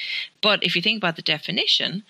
But 0.41 0.63
if 0.63 0.75
you 0.75 0.83
think 0.83 0.99
about 0.99 1.17
the 1.17 1.23
definition, 1.23 2.05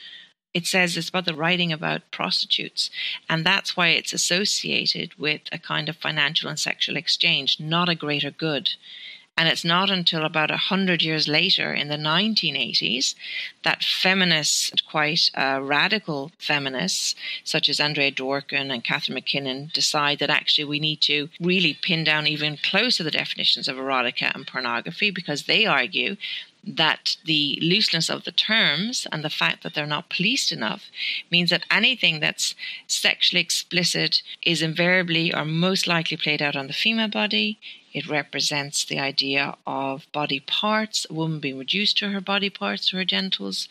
it 0.55 0.67
says 0.67 0.97
it's 0.97 1.11
about 1.11 1.27
the 1.27 1.35
writing 1.35 1.73
about 1.73 2.11
prostitutes. 2.11 2.91
And 3.29 3.45
that's 3.45 3.77
why 3.77 3.89
it's 3.89 4.13
associated 4.13 5.15
with 5.19 5.43
a 5.53 5.59
kind 5.59 5.89
of 5.89 5.97
financial 5.97 6.49
and 6.49 6.59
sexual 6.59 6.97
exchange, 6.97 7.61
not 7.61 7.89
a 7.89 7.95
greater 7.95 8.31
good. 8.31 8.71
And 9.39 9.49
it's 9.49 9.65
not 9.65 9.89
until 9.89 10.25
about 10.25 10.51
a 10.51 10.57
hundred 10.57 11.01
years 11.01 11.29
later, 11.29 11.73
in 11.73 11.87
the 11.87 11.97
1980s, 11.97 13.15
that 13.63 13.85
feminists, 13.85 14.73
quite 14.91 15.31
uh, 15.33 15.61
radical 15.63 16.33
feminists, 16.41 17.15
such 17.45 17.69
as 17.69 17.79
Andrea 17.79 18.11
Dworkin 18.11 18.73
and 18.73 18.83
Catharine 18.83 19.15
MacKinnon, 19.15 19.71
decide 19.73 20.19
that 20.19 20.29
actually 20.29 20.65
we 20.65 20.81
need 20.81 21.01
to 21.03 21.29
really 21.41 21.79
pin 21.81 22.03
down 22.03 22.27
even 22.27 22.57
closer 22.57 23.05
the 23.05 23.13
definitions 23.13 23.69
of 23.69 23.77
erotica 23.77 24.35
and 24.35 24.45
pornography 24.45 25.13
because 25.13 25.45
they 25.45 25.67
argue 25.67 26.17
that 26.77 27.17
the 27.25 27.59
looseness 27.63 28.11
of 28.11 28.25
the 28.25 28.33
terms 28.33 29.07
and 29.11 29.25
the 29.25 29.31
fact 29.31 29.63
that 29.63 29.75
they're 29.75 29.87
not 29.87 30.11
policed 30.11 30.53
enough 30.53 30.91
means 31.31 31.51
that 31.51 31.65
anything 31.71 32.21
that's 32.21 32.55
sexually 32.87 33.41
explicit 33.41 34.23
is 34.43 34.63
invariably 34.63 35.35
or 35.35 35.45
most 35.45 35.87
likely 35.87 36.17
played 36.17 36.43
out 36.43 36.57
on 36.57 36.67
the 36.67 36.73
female 36.73 37.09
body. 37.09 37.59
It 37.95 38.07
represents 38.07 38.85
the 38.85 39.01
idea 39.01 39.57
of 39.67 40.07
body 40.13 40.41
parts, 40.41 41.07
a 41.09 41.15
woman 41.15 41.41
being 41.41 41.59
reduced 41.59 41.97
to 41.99 42.11
her 42.11 42.21
body 42.21 42.51
parts, 42.51 42.91
to 42.91 42.97
her 42.99 43.05
genitals, 43.05 43.67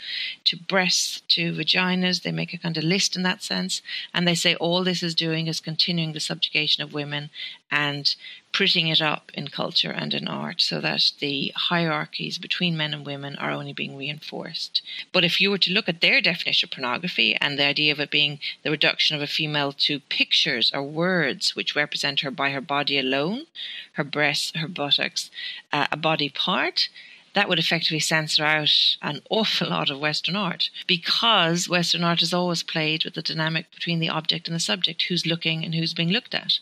to 0.45 0.57
breasts, 0.57 1.21
to 1.29 1.53
vaginas. 1.53 2.23
They 2.23 2.31
make 2.31 2.53
a 2.53 2.57
kind 2.57 2.77
of 2.77 2.83
list 2.83 3.15
in 3.15 3.21
that 3.23 3.43
sense. 3.43 3.81
And 4.13 4.27
they 4.27 4.33
say 4.35 4.55
all 4.55 4.83
this 4.83 5.03
is 5.03 5.13
doing 5.13 5.45
is 5.45 5.59
continuing 5.59 6.13
the 6.13 6.19
subjugation 6.19 6.83
of 6.83 6.93
women 6.93 7.29
and 7.69 8.15
prettying 8.57 8.91
it 8.91 8.99
up 8.99 9.29
in 9.35 9.47
culture 9.47 9.91
and 9.91 10.15
in 10.15 10.27
art 10.27 10.59
so 10.59 10.81
that 10.81 11.11
the 11.19 11.53
hierarchies 11.55 12.39
between 12.39 12.75
men 12.75 12.91
and 12.91 13.05
women 13.05 13.35
are 13.35 13.51
only 13.51 13.71
being 13.71 13.95
reinforced. 13.95 14.81
But 15.13 15.23
if 15.23 15.39
you 15.39 15.51
were 15.51 15.59
to 15.59 15.71
look 15.71 15.87
at 15.87 16.01
their 16.01 16.21
definition 16.21 16.65
of 16.65 16.71
pornography 16.71 17.35
and 17.35 17.59
the 17.59 17.65
idea 17.65 17.91
of 17.91 17.99
it 17.99 18.09
being 18.09 18.39
the 18.63 18.71
reduction 18.71 19.15
of 19.15 19.21
a 19.21 19.27
female 19.27 19.73
to 19.73 19.99
pictures 19.99 20.71
or 20.73 20.81
words 20.81 21.55
which 21.55 21.75
represent 21.75 22.21
her 22.21 22.31
by 22.31 22.49
her 22.49 22.61
body 22.61 22.97
alone, 22.97 23.45
her 23.91 24.03
breasts, 24.03 24.51
her 24.55 24.67
buttocks, 24.67 25.29
uh, 25.71 25.85
a 25.91 25.97
body 25.97 26.29
part, 26.29 26.89
that 27.37 27.47
would 27.47 27.59
effectively 27.59 27.99
censor 27.99 28.43
out 28.43 28.97
an 29.03 29.21
awful 29.29 29.69
lot 29.69 29.91
of 29.91 29.99
Western 29.99 30.35
art 30.35 30.71
because 30.87 31.69
Western 31.69 32.03
art 32.03 32.21
has 32.21 32.33
always 32.33 32.63
played 32.63 33.05
with 33.05 33.13
the 33.13 33.21
dynamic 33.21 33.69
between 33.69 33.99
the 33.99 34.09
object 34.09 34.47
and 34.47 34.55
the 34.55 34.59
subject, 34.59 35.03
who's 35.03 35.27
looking 35.27 35.63
and 35.63 35.75
who's 35.75 35.93
being 35.93 36.09
looked 36.09 36.33
at. 36.33 36.53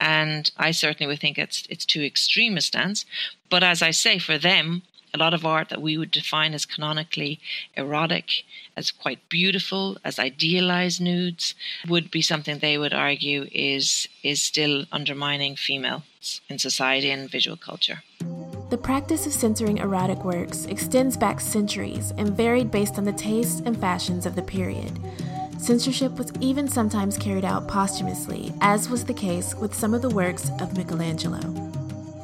And 0.00 0.50
I 0.56 0.70
certainly 0.70 1.08
would 1.08 1.20
think 1.20 1.38
it's 1.38 1.66
it's 1.68 1.84
too 1.84 2.02
extreme 2.02 2.56
a 2.56 2.60
stance. 2.60 3.04
But 3.50 3.62
as 3.62 3.82
I 3.82 3.90
say, 3.90 4.18
for 4.18 4.38
them, 4.38 4.82
a 5.14 5.18
lot 5.18 5.34
of 5.34 5.44
art 5.44 5.68
that 5.70 5.82
we 5.82 5.96
would 5.96 6.10
define 6.10 6.54
as 6.54 6.66
canonically 6.66 7.40
erotic, 7.76 8.44
as 8.76 8.90
quite 8.90 9.28
beautiful, 9.28 9.96
as 10.04 10.18
idealized 10.18 11.00
nudes, 11.00 11.54
would 11.88 12.10
be 12.10 12.22
something 12.22 12.58
they 12.58 12.78
would 12.78 12.94
argue 12.94 13.46
is 13.52 14.08
is 14.22 14.42
still 14.42 14.84
undermining 14.92 15.56
females 15.56 16.40
in 16.48 16.58
society 16.58 17.10
and 17.10 17.30
visual 17.30 17.56
culture. 17.56 18.02
The 18.70 18.76
practice 18.76 19.26
of 19.26 19.32
censoring 19.32 19.78
erotic 19.78 20.24
works 20.24 20.66
extends 20.66 21.16
back 21.16 21.40
centuries 21.40 22.12
and 22.18 22.36
varied 22.36 22.70
based 22.70 22.98
on 22.98 23.04
the 23.04 23.12
tastes 23.12 23.62
and 23.64 23.78
fashions 23.78 24.26
of 24.26 24.36
the 24.36 24.42
period. 24.42 24.92
Censorship 25.58 26.16
was 26.16 26.32
even 26.40 26.68
sometimes 26.68 27.18
carried 27.18 27.44
out 27.44 27.66
posthumously, 27.66 28.54
as 28.60 28.88
was 28.88 29.04
the 29.04 29.12
case 29.12 29.54
with 29.56 29.74
some 29.74 29.92
of 29.92 30.02
the 30.02 30.08
works 30.08 30.50
of 30.60 30.76
Michelangelo. 30.76 31.77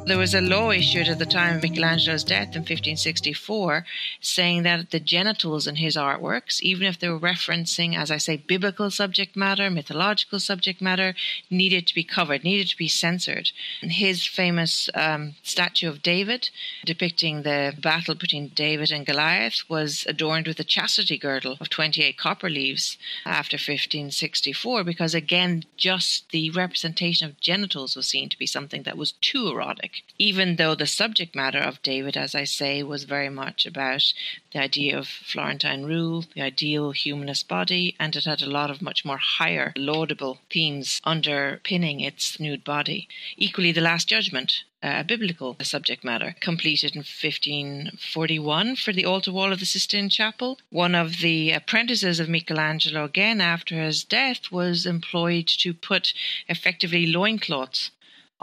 There 0.07 0.19
was 0.19 0.35
a 0.35 0.43
law 0.43 0.71
issued 0.71 1.09
at 1.09 1.19
the 1.19 1.25
time 1.25 1.57
of 1.57 1.63
Michelangelo's 1.63 2.25
death 2.25 2.55
in 2.55 2.61
1564 2.61 3.87
saying 4.21 4.63
that 4.65 4.91
the 4.91 5.01
genitals 5.01 5.67
in 5.67 5.77
his 5.77 5.97
artworks, 5.97 6.61
even 6.61 6.87
if 6.87 6.99
they 6.99 7.09
were 7.09 7.19
referencing, 7.19 7.97
as 7.97 8.11
I 8.11 8.19
say, 8.19 8.37
biblical 8.37 8.91
subject 8.91 9.35
matter, 9.35 9.71
mythological 9.71 10.41
subject 10.41 10.83
matter, 10.83 11.15
needed 11.49 11.87
to 11.87 11.95
be 11.95 12.05
covered, 12.05 12.45
needed 12.45 12.69
to 12.69 12.77
be 12.77 12.87
censored. 12.87 13.51
His 13.81 14.27
famous 14.27 14.91
um, 14.95 15.37
statue 15.43 15.89
of 15.89 16.03
David, 16.03 16.51
depicting 16.85 17.43
the 17.43 17.73
battle 17.81 18.15
between 18.15 18.49
David 18.49 18.91
and 18.91 19.07
Goliath, 19.07 19.63
was 19.71 20.05
adorned 20.07 20.47
with 20.47 20.61
a 20.61 20.65
chastity 20.65 21.17
girdle 21.17 21.57
of 21.61 21.71
28 21.71 22.19
copper 22.19 22.51
leaves 22.51 22.99
after 23.25 23.55
1564, 23.55 24.85
because 24.85 25.15
again, 25.15 25.65
just 25.79 26.31
the 26.31 26.51
representation 26.51 27.27
of 27.27 27.41
genitals 27.41 27.97
was 27.97 28.07
seen 28.07 28.29
to 28.29 28.39
be 28.39 28.47
something 28.47 28.83
that 28.83 28.99
was 28.99 29.13
too 29.13 29.49
erotic 29.49 29.94
even 30.19 30.57
though 30.57 30.75
the 30.75 30.87
subject 30.87 31.35
matter 31.35 31.59
of 31.59 31.83
David, 31.83 32.17
as 32.17 32.35
I 32.35 32.45
say, 32.45 32.83
was 32.83 33.05
very 33.05 33.29
much 33.29 33.65
about 33.65 34.13
the 34.53 34.61
idea 34.61 34.99
of 34.99 35.07
Florentine 35.07 35.85
rule, 35.85 36.25
the 36.35 36.43
ideal 36.43 36.91
humanist 36.93 37.47
body, 37.49 37.95
and 37.99 38.17
it 38.17 38.25
had 38.25 38.43
a 38.43 38.51
lot 38.51 38.71
of 38.71 38.83
much 38.83 39.05
more 39.05 39.19
higher, 39.19 39.73
laudable 39.77 40.41
themes 40.51 41.01
underpinning 41.05 42.01
its 42.01 42.41
nude 42.41 42.65
body. 42.65 43.09
Equally, 43.37 43.71
The 43.71 43.81
Last 43.81 44.09
Judgment, 44.09 44.65
a 44.83 45.05
biblical 45.05 45.57
subject 45.63 46.05
matter, 46.05 46.35
completed 46.41 46.95
in 46.95 47.01
1541 47.01 48.77
for 48.77 48.93
the 48.93 49.05
altar 49.05 49.33
wall 49.33 49.53
of 49.53 49.61
the 49.61 49.67
Sistine 49.67 50.09
Chapel. 50.09 50.59
One 50.71 50.95
of 50.95 51.19
the 51.19 51.53
apprentices 51.53 52.19
of 52.21 52.29
Michelangelo, 52.29 53.05
again 53.05 53.41
after 53.41 53.81
his 53.81 54.05
death, 54.05 54.51
was 54.51 54.87
employed 54.87 55.47
to 55.59 55.73
put 55.73 56.15
effectively 56.49 57.07
loincloths 57.07 57.91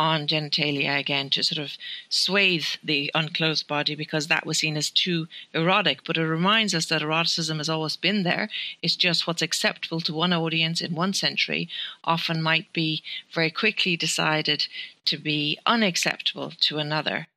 on 0.02 0.26
genitalia 0.26 0.98
again 0.98 1.30
to 1.30 1.44
sort 1.44 1.64
of 1.64 1.78
swathe 2.10 2.66
the 2.84 3.12
unclothed 3.14 3.68
body 3.68 3.94
because 3.94 4.28
that 4.28 4.48
was 4.48 4.58
seen 4.58 4.76
as 4.76 4.90
too 4.90 5.28
erotic. 5.54 6.00
But 6.04 6.18
it 6.18 6.26
reminds 6.26 6.74
us 6.74 6.88
that 6.88 7.04
eroticism 7.04 7.60
has 7.60 7.70
always 7.70 7.98
been 7.98 8.24
there. 8.24 8.50
It's 8.82 8.96
just 8.96 9.28
what's 9.28 9.44
acceptable 9.44 10.02
to 10.02 10.14
one 10.14 10.34
audience 10.34 10.82
in 10.82 10.96
one 10.96 11.14
century 11.14 11.70
often 12.04 12.42
might 12.42 12.74
be 12.74 13.04
very 13.32 13.52
quickly 13.52 13.96
decided 13.96 14.66
to 15.06 15.20
be 15.20 15.60
unacceptable 15.68 16.52
to 16.62 16.80
another. 16.80 17.28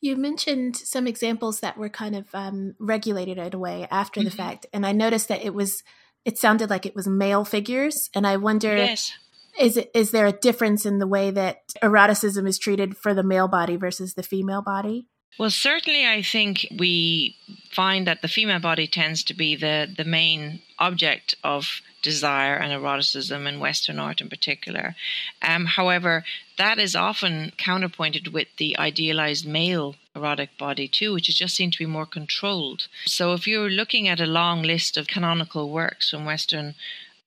You 0.00 0.16
mentioned 0.16 0.76
some 0.76 1.08
examples 1.08 1.58
that 1.58 1.76
were 1.76 1.88
kind 1.88 2.14
of 2.14 2.26
um, 2.32 2.76
regulated 2.78 3.38
in 3.38 3.52
a 3.52 3.58
way 3.58 3.88
after 3.90 4.20
mm-hmm. 4.20 4.28
the 4.28 4.36
fact, 4.36 4.66
and 4.72 4.86
I 4.86 4.92
noticed 4.92 5.26
that 5.26 5.44
it 5.44 5.52
was 5.52 5.82
it 6.24 6.38
sounded 6.38 6.70
like 6.70 6.86
it 6.86 6.94
was 6.94 7.08
male 7.08 7.44
figures. 7.44 8.10
And 8.14 8.26
I 8.26 8.36
wonder 8.36 8.76
yes. 8.76 9.12
Is 9.58 9.76
it 9.76 9.90
is 9.94 10.10
there 10.10 10.26
a 10.26 10.32
difference 10.32 10.86
in 10.86 10.98
the 10.98 11.06
way 11.06 11.30
that 11.30 11.62
eroticism 11.82 12.46
is 12.46 12.58
treated 12.58 12.96
for 12.96 13.14
the 13.14 13.22
male 13.22 13.48
body 13.48 13.76
versus 13.76 14.14
the 14.14 14.22
female 14.22 14.62
body? 14.62 15.06
Well, 15.38 15.50
certainly, 15.50 16.04
I 16.04 16.22
think 16.22 16.66
we 16.76 17.36
find 17.70 18.06
that 18.06 18.22
the 18.22 18.28
female 18.28 18.58
body 18.58 18.88
tends 18.88 19.22
to 19.24 19.34
be 19.34 19.54
the, 19.54 19.86
the 19.96 20.04
main 20.04 20.62
object 20.80 21.36
of 21.44 21.80
desire 22.02 22.56
and 22.56 22.72
eroticism 22.72 23.46
in 23.46 23.60
Western 23.60 23.98
art 23.98 24.20
in 24.20 24.28
particular. 24.28 24.96
Um, 25.42 25.66
however, 25.66 26.24
that 26.56 26.78
is 26.78 26.96
often 26.96 27.52
counterpointed 27.56 28.32
with 28.32 28.48
the 28.56 28.76
idealized 28.78 29.46
male 29.46 29.96
erotic 30.14 30.56
body 30.58 30.88
too, 30.88 31.12
which 31.12 31.28
is 31.28 31.36
just 31.36 31.54
seen 31.54 31.70
to 31.70 31.78
be 31.78 31.86
more 31.86 32.06
controlled. 32.06 32.88
So 33.04 33.32
if 33.32 33.46
you're 33.46 33.70
looking 33.70 34.08
at 34.08 34.20
a 34.20 34.26
long 34.26 34.62
list 34.62 34.96
of 34.96 35.06
canonical 35.06 35.70
works 35.70 36.10
from 36.10 36.24
Western 36.24 36.74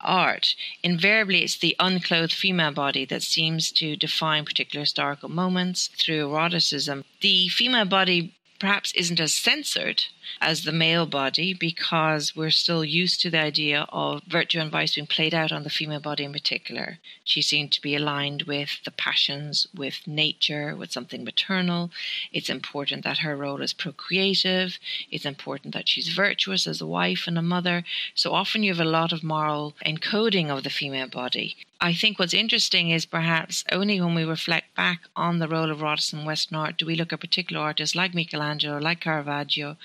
art, 0.04 0.56
invariably 0.84 1.44
it's 1.44 1.58
the 1.58 1.76
unclothed 1.80 2.34
female 2.34 2.72
body 2.72 3.06
that 3.06 3.24
seems 3.24 3.72
to 3.74 3.96
define 3.96 4.46
particular 4.46 4.82
historical 4.82 5.30
moments 5.30 5.90
through 5.98 6.30
eroticism. 6.30 7.04
The 7.22 7.48
female 7.50 7.86
body 7.86 8.34
perhaps 8.62 8.94
isn't 8.94 9.20
as 9.20 9.34
censored 9.34 10.04
as 10.40 10.64
the 10.64 10.72
male 10.72 11.08
body 11.08 11.52
because 11.52 12.36
we're 12.36 12.52
still 12.52 12.86
used 12.86 13.20
to 13.20 13.32
the 13.32 13.40
idea 13.40 13.88
of 13.90 14.22
virtue 14.28 14.60
and 14.60 14.70
vice 14.72 14.94
being 14.94 15.08
played 15.08 15.34
out 15.34 15.52
on 15.52 15.64
the 15.64 15.70
female 15.70 16.00
body 16.00 16.24
in 16.24 16.32
particular. 16.32 17.00
She 17.24 17.42
seemed 17.42 17.72
to 17.72 17.82
be 17.82 17.96
aligned 17.96 18.44
with 18.44 18.84
the 18.86 18.92
passions, 18.92 19.66
with 19.76 20.06
nature, 20.06 20.76
with 20.76 20.92
something 20.92 21.24
maternal. 21.24 21.90
It's 22.32 22.52
important 22.52 23.04
that 23.04 23.18
her 23.26 23.36
role 23.36 23.64
is 23.64 23.74
procreative. 23.74 24.78
It's 25.10 25.26
important 25.26 25.74
that 25.74 25.90
she's 25.90 26.10
virtuous 26.10 26.68
as 26.68 26.82
a 26.82 26.86
wife 26.86 27.24
and 27.26 27.40
a 27.40 27.42
mother. 27.42 27.84
So 28.14 28.32
often 28.32 28.62
you 28.62 28.72
have 28.72 28.86
a 28.86 28.98
lot 29.00 29.12
of 29.12 29.24
moral 29.24 29.74
encoding 29.84 30.56
of 30.56 30.64
the 30.64 30.70
female 30.70 31.08
body. 31.08 31.56
I 31.84 31.94
think 31.96 32.20
what's 32.20 32.34
interesting 32.34 32.92
is 32.92 33.08
perhaps 33.08 33.64
only 33.72 34.00
when 34.00 34.14
we 34.14 34.24
reflect 34.24 34.76
back 34.76 35.02
on 35.16 35.40
the 35.40 35.48
role 35.48 35.72
of 35.72 35.80
eroticism 35.80 36.20
in 36.20 36.26
Western 36.26 36.56
art 36.56 36.78
do 36.78 36.86
we 36.86 36.96
look 36.96 37.12
at 37.12 37.20
particular 37.20 37.60
artists 37.60 37.96
like 37.96 38.14
Michelangelo, 38.14 38.78
like 38.78 39.00
Caravaggio, 39.02 39.78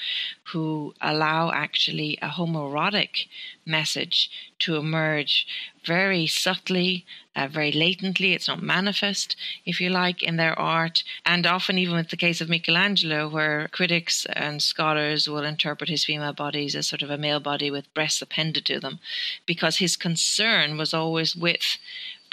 who 0.53 0.95
allow 1.01 1.51
actually 1.53 2.19
a 2.21 2.29
homoerotic 2.29 3.29
message 3.67 4.31
to 4.61 4.77
emerge 4.77 5.47
very 5.85 6.27
subtly, 6.27 7.05
uh, 7.35 7.49
very 7.49 7.73
latently. 7.73 8.33
It's 8.33 8.49
not 8.49 8.63
manifest, 8.63 9.37
if 9.65 9.81
you 9.81 9.91
like, 9.91 10.23
in 10.23 10.37
their 10.37 10.59
art. 10.59 11.03
And 11.25 11.47
often, 11.47 11.79
even 11.79 11.97
with 11.97 12.11
the 12.11 12.17
case 12.17 12.41
of 12.41 12.49
Michelangelo, 12.49 13.29
where 13.29 13.69
critics 13.69 14.27
and 14.33 14.63
scholars 14.63 15.29
will 15.29 15.45
interpret 15.45 15.91
his 15.91 16.05
female 16.05 16.33
bodies 16.33 16.75
as 16.75 16.87
sort 16.87 17.03
of 17.03 17.11
a 17.11 17.19
male 17.19 17.41
body 17.41 17.71
with 17.71 17.93
breasts 17.95 18.23
appended 18.23 18.65
to 18.67 18.81
them, 18.81 18.99
because 19.45 19.77
his 19.77 19.97
concern 19.97 20.77
was 20.77 20.95
always 20.95 21.37
with 21.37 21.79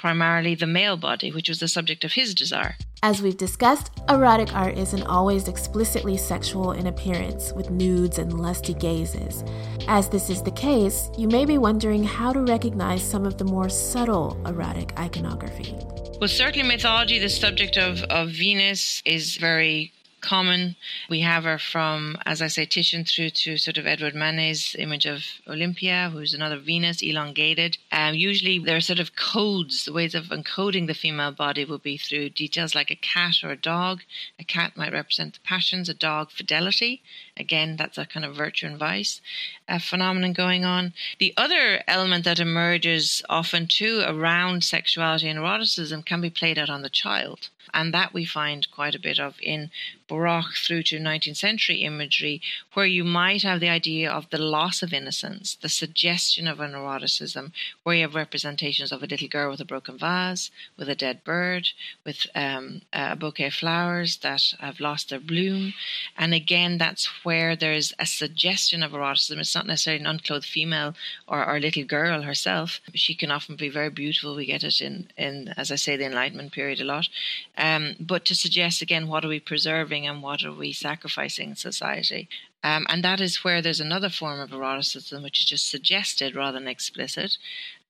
primarily 0.04 0.54
the 0.54 0.66
male 0.66 0.98
body, 0.98 1.32
which 1.32 1.48
was 1.48 1.60
the 1.60 1.66
subject 1.66 2.04
of 2.04 2.12
his 2.12 2.34
desire. 2.34 2.76
As 3.02 3.22
we've 3.22 3.38
discussed, 3.38 3.90
erotic 4.10 4.54
art 4.54 4.76
isn't 4.76 5.04
always 5.04 5.48
explicitly 5.48 6.18
sexual 6.18 6.72
in 6.72 6.88
appearance, 6.88 7.54
with 7.54 7.70
nudes 7.70 8.18
and 8.18 8.38
lusty 8.38 8.74
gazes. 8.74 9.42
As 9.88 10.10
this 10.10 10.28
is 10.28 10.42
the 10.42 10.50
case, 10.50 11.08
you 11.16 11.26
may 11.26 11.46
be 11.46 11.56
wondering 11.56 12.04
how 12.04 12.34
to 12.34 12.40
recognize 12.40 13.02
some 13.02 13.24
of 13.24 13.38
the 13.38 13.46
more 13.46 13.70
subtle 13.70 14.38
erotic 14.44 14.92
iconography. 14.98 15.74
Well, 16.20 16.28
certainly 16.28 16.68
mythology, 16.68 17.18
the 17.18 17.30
subject 17.30 17.78
of, 17.78 18.02
of 18.02 18.28
Venus 18.28 19.00
is 19.06 19.36
very 19.36 19.90
common. 20.24 20.76
We 21.10 21.20
have 21.20 21.44
her 21.44 21.58
from, 21.58 22.16
as 22.24 22.40
I 22.40 22.48
say, 22.48 22.64
Titian 22.64 23.04
through 23.04 23.30
to 23.42 23.58
sort 23.58 23.76
of 23.76 23.86
Edward 23.86 24.14
Manet's 24.14 24.74
image 24.74 25.06
of 25.06 25.22
Olympia, 25.46 26.10
who's 26.12 26.32
another 26.32 26.58
Venus, 26.58 27.02
elongated. 27.02 27.76
Um, 27.92 28.14
usually 28.14 28.58
there 28.58 28.76
are 28.76 28.80
sort 28.80 29.00
of 29.00 29.14
codes, 29.16 29.84
the 29.84 29.92
ways 29.92 30.14
of 30.14 30.26
encoding 30.26 30.86
the 30.86 30.94
female 30.94 31.32
body 31.32 31.64
would 31.64 31.82
be 31.82 31.98
through 31.98 32.30
details 32.30 32.74
like 32.74 32.90
a 32.90 32.96
cat 32.96 33.44
or 33.44 33.50
a 33.50 33.56
dog. 33.56 34.02
A 34.38 34.44
cat 34.44 34.76
might 34.76 34.92
represent 34.92 35.34
the 35.34 35.40
passions, 35.40 35.88
a 35.88 35.94
dog, 35.94 36.30
fidelity. 36.30 37.02
Again, 37.36 37.76
that's 37.76 37.98
a 37.98 38.06
kind 38.06 38.24
of 38.24 38.36
virtue 38.36 38.66
and 38.66 38.78
vice 38.78 39.20
uh, 39.68 39.78
phenomenon 39.78 40.32
going 40.32 40.64
on. 40.64 40.92
The 41.18 41.34
other 41.36 41.82
element 41.88 42.24
that 42.24 42.38
emerges 42.38 43.22
often 43.28 43.66
too 43.66 44.02
around 44.06 44.62
sexuality 44.62 45.28
and 45.28 45.38
eroticism 45.38 46.02
can 46.02 46.20
be 46.20 46.30
played 46.30 46.58
out 46.58 46.70
on 46.70 46.82
the 46.82 46.90
child. 46.90 47.48
And 47.72 47.92
that 47.92 48.12
we 48.12 48.24
find 48.24 48.70
quite 48.70 48.94
a 48.94 49.00
bit 49.00 49.18
of 49.18 49.34
in 49.42 49.70
Baroque 50.06 50.54
through 50.54 50.82
to 50.84 50.98
19th 50.98 51.38
century 51.38 51.78
imagery, 51.78 52.42
where 52.74 52.86
you 52.86 53.04
might 53.04 53.42
have 53.42 53.58
the 53.58 53.70
idea 53.70 54.10
of 54.10 54.28
the 54.30 54.38
loss 54.38 54.82
of 54.82 54.92
innocence, 54.92 55.56
the 55.60 55.68
suggestion 55.68 56.46
of 56.46 56.60
an 56.60 56.74
eroticism, 56.74 57.52
where 57.82 57.96
you 57.96 58.02
have 58.02 58.14
representations 58.14 58.92
of 58.92 59.02
a 59.02 59.06
little 59.06 59.28
girl 59.28 59.50
with 59.50 59.60
a 59.60 59.64
broken 59.64 59.98
vase, 59.98 60.50
with 60.76 60.88
a 60.88 60.94
dead 60.94 61.24
bird, 61.24 61.70
with 62.04 62.26
um, 62.34 62.82
a 62.92 63.16
bouquet 63.16 63.46
of 63.46 63.54
flowers 63.54 64.18
that 64.18 64.42
have 64.60 64.78
lost 64.78 65.08
their 65.08 65.18
bloom. 65.18 65.72
And 66.16 66.34
again, 66.34 66.78
that's 66.78 67.23
where 67.24 67.56
there's 67.56 67.92
a 67.98 68.06
suggestion 68.06 68.82
of 68.82 68.92
eroticism. 68.92 69.40
It's 69.40 69.54
not 69.54 69.66
necessarily 69.66 70.00
an 70.00 70.06
unclothed 70.06 70.46
female 70.46 70.94
or, 71.26 71.44
or 71.44 71.58
little 71.58 71.84
girl 71.84 72.22
herself. 72.22 72.80
She 72.94 73.14
can 73.14 73.30
often 73.30 73.56
be 73.56 73.68
very 73.68 73.90
beautiful. 73.90 74.36
We 74.36 74.46
get 74.46 74.64
it 74.64 74.80
in, 74.80 75.08
in 75.16 75.54
as 75.56 75.70
I 75.70 75.76
say, 75.76 75.96
the 75.96 76.06
Enlightenment 76.06 76.52
period 76.52 76.80
a 76.80 76.84
lot. 76.84 77.08
Um, 77.56 77.96
but 77.98 78.24
to 78.26 78.34
suggest 78.34 78.82
again, 78.82 79.08
what 79.08 79.24
are 79.24 79.28
we 79.28 79.40
preserving 79.40 80.06
and 80.06 80.22
what 80.22 80.44
are 80.44 80.52
we 80.52 80.72
sacrificing 80.72 81.50
in 81.50 81.56
society? 81.56 82.28
Um, 82.62 82.86
and 82.88 83.04
that 83.04 83.20
is 83.20 83.44
where 83.44 83.60
there's 83.60 83.80
another 83.80 84.08
form 84.08 84.40
of 84.40 84.52
eroticism, 84.52 85.22
which 85.22 85.40
is 85.40 85.46
just 85.46 85.68
suggested 85.68 86.34
rather 86.34 86.58
than 86.58 86.66
explicit. 86.68 87.36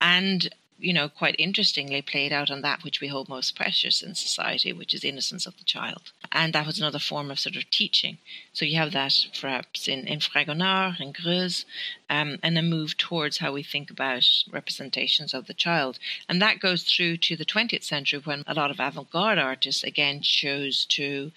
And 0.00 0.52
you 0.78 0.92
know, 0.92 1.08
quite 1.08 1.36
interestingly 1.38 2.02
played 2.02 2.32
out 2.32 2.50
on 2.50 2.62
that 2.62 2.82
which 2.82 3.00
we 3.00 3.08
hold 3.08 3.28
most 3.28 3.56
precious 3.56 4.02
in 4.02 4.14
society, 4.14 4.72
which 4.72 4.92
is 4.92 5.04
innocence 5.04 5.46
of 5.46 5.56
the 5.56 5.64
child. 5.64 6.12
And 6.32 6.52
that 6.52 6.66
was 6.66 6.78
another 6.78 6.98
form 6.98 7.30
of 7.30 7.38
sort 7.38 7.56
of 7.56 7.70
teaching. 7.70 8.18
So 8.52 8.64
you 8.64 8.76
have 8.76 8.92
that 8.92 9.14
perhaps 9.40 9.88
in, 9.88 10.06
in 10.06 10.18
Fragonard 10.18 11.00
and 11.00 11.14
Greuze, 11.14 11.64
um, 12.10 12.38
and 12.42 12.58
a 12.58 12.62
move 12.62 12.96
towards 12.96 13.38
how 13.38 13.52
we 13.52 13.62
think 13.62 13.90
about 13.90 14.24
representations 14.50 15.32
of 15.32 15.46
the 15.46 15.54
child. 15.54 15.98
And 16.28 16.42
that 16.42 16.60
goes 16.60 16.82
through 16.82 17.18
to 17.18 17.36
the 17.36 17.44
20th 17.44 17.84
century 17.84 18.20
when 18.22 18.44
a 18.46 18.54
lot 18.54 18.70
of 18.70 18.80
avant 18.80 19.10
garde 19.10 19.38
artists 19.38 19.84
again 19.84 20.20
chose 20.22 20.84
to 20.90 21.32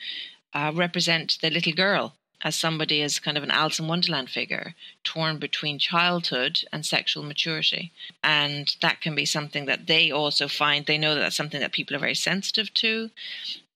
uh, 0.54 0.72
represent 0.74 1.38
the 1.42 1.50
little 1.50 1.74
girl 1.74 2.16
as 2.44 2.56
somebody 2.56 3.02
as 3.02 3.20
kind 3.20 3.38
of 3.38 3.44
an 3.44 3.52
Alice 3.52 3.80
in 3.80 3.88
Wonderland 3.88 4.30
figure, 4.30 4.76
torn 5.04 5.40
between 5.40 5.80
childhood 5.80 6.60
and 6.72 6.86
sexual 6.86 7.24
maturity. 7.24 7.92
And 8.24 8.76
that 8.82 9.02
can 9.02 9.16
be 9.16 9.26
something 9.26 9.66
that 9.66 9.88
they 9.88 10.12
also 10.12 10.48
find, 10.48 10.86
they 10.86 10.98
know 10.98 11.16
that 11.16 11.22
that's 11.22 11.36
something 11.36 11.60
that 11.62 11.72
people 11.72 11.96
are 11.96 12.00
very 12.00 12.16
sensitive 12.16 12.74
to 12.76 13.10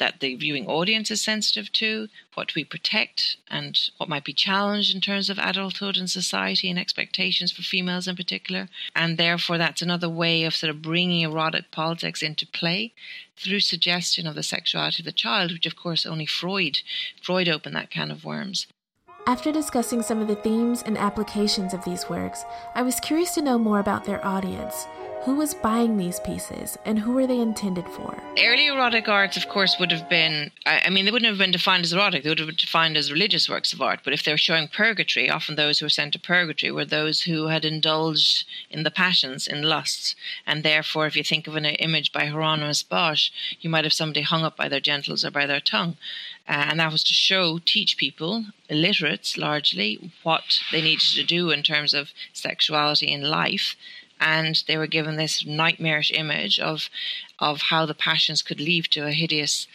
that 0.01 0.19
the 0.19 0.33
viewing 0.33 0.65
audience 0.65 1.11
is 1.11 1.21
sensitive 1.21 1.71
to, 1.71 2.07
what 2.33 2.55
we 2.55 2.63
protect, 2.63 3.37
and 3.51 3.79
what 3.97 4.09
might 4.09 4.23
be 4.23 4.33
challenged 4.33 4.95
in 4.95 4.99
terms 4.99 5.29
of 5.29 5.37
adulthood 5.37 5.95
and 5.95 6.09
society 6.09 6.71
and 6.71 6.79
expectations 6.79 7.51
for 7.51 7.61
females 7.61 8.07
in 8.07 8.15
particular. 8.15 8.67
And 8.95 9.15
therefore, 9.15 9.59
that's 9.59 9.83
another 9.83 10.09
way 10.09 10.43
of 10.43 10.55
sort 10.55 10.71
of 10.71 10.81
bringing 10.81 11.21
erotic 11.21 11.69
politics 11.69 12.23
into 12.23 12.47
play 12.47 12.93
through 13.37 13.59
suggestion 13.59 14.25
of 14.25 14.33
the 14.33 14.41
sexuality 14.41 15.03
of 15.03 15.05
the 15.05 15.11
child, 15.11 15.51
which 15.51 15.67
of 15.67 15.75
course 15.75 16.03
only 16.03 16.25
Freud 16.25 16.79
Freud 17.21 17.47
opened 17.47 17.75
that 17.75 17.91
can 17.91 18.09
of 18.09 18.25
worms. 18.25 18.65
After 19.27 19.51
discussing 19.51 20.01
some 20.01 20.19
of 20.19 20.27
the 20.27 20.36
themes 20.36 20.81
and 20.81 20.97
applications 20.97 21.75
of 21.75 21.86
these 21.86 22.10
works, 22.10 22.43
I 22.73 22.81
was 22.81 22.99
curious 22.99 23.36
to 23.36 23.41
know 23.43 23.60
more 23.60 23.79
about 23.79 24.03
their 24.03 24.25
audience. 24.25 24.88
Who 25.25 25.36
was 25.36 25.53
buying 25.53 25.97
these 25.97 26.19
pieces 26.19 26.79
and 26.84 26.97
who 26.97 27.12
were 27.12 27.27
they 27.27 27.39
intended 27.39 27.86
for? 27.89 28.17
Early 28.39 28.65
erotic 28.65 29.07
arts, 29.07 29.38
of 29.38 29.47
course, 29.47 29.77
would 29.79 29.91
have 29.91 30.10
been, 30.10 30.49
I 30.65 30.89
mean, 30.89 31.05
they 31.05 31.12
wouldn't 31.12 31.29
have 31.29 31.38
been 31.38 31.51
defined 31.51 31.84
as 31.84 31.93
erotic, 31.93 32.23
they 32.23 32.29
would 32.29 32.39
have 32.39 32.47
been 32.47 32.55
defined 32.55 32.97
as 32.97 33.12
religious 33.12 33.47
works 33.47 33.71
of 33.71 33.81
art. 33.81 33.99
But 34.03 34.13
if 34.13 34.23
they 34.23 34.31
were 34.31 34.38
showing 34.38 34.67
purgatory, 34.67 35.29
often 35.29 35.55
those 35.55 35.77
who 35.77 35.86
were 35.86 35.89
sent 35.91 36.13
to 36.13 36.19
purgatory 36.19 36.71
were 36.71 36.86
those 36.86 37.21
who 37.21 37.47
had 37.47 37.63
indulged 37.63 38.45
in 38.71 38.81
the 38.81 38.89
passions, 38.89 39.45
in 39.45 39.62
lusts. 39.62 40.15
And 40.47 40.63
therefore, 40.63 41.05
if 41.05 41.15
you 41.15 41.23
think 41.23 41.45
of 41.45 41.55
an 41.55 41.65
image 41.65 42.12
by 42.12 42.25
Hieronymus 42.25 42.81
Bosch, 42.81 43.29
you 43.60 43.69
might 43.69 43.84
have 43.84 43.93
somebody 43.93 44.23
hung 44.23 44.43
up 44.43 44.57
by 44.57 44.67
their 44.67 44.79
genitals 44.79 45.23
or 45.23 45.29
by 45.29 45.45
their 45.45 45.60
tongue. 45.60 45.97
Uh, 46.51 46.65
and 46.67 46.81
that 46.81 46.91
was 46.91 47.01
to 47.05 47.13
show, 47.13 47.59
teach 47.63 47.95
people, 47.95 48.43
illiterates 48.67 49.37
largely, 49.37 50.11
what 50.21 50.59
they 50.73 50.81
needed 50.81 51.07
to 51.15 51.23
do 51.23 51.49
in 51.49 51.63
terms 51.63 51.93
of 51.93 52.11
sexuality 52.33 53.07
in 53.07 53.21
life. 53.21 53.77
And 54.19 54.61
they 54.67 54.77
were 54.77 54.85
given 54.85 55.15
this 55.15 55.45
nightmarish 55.45 56.11
image 56.11 56.59
of 56.59 56.89
of 57.39 57.61
how 57.69 57.85
the 57.85 57.95
passions 57.95 58.41
could 58.43 58.59
lead 58.59 58.85
to 58.91 59.07
a 59.07 59.13
hideous 59.13 59.65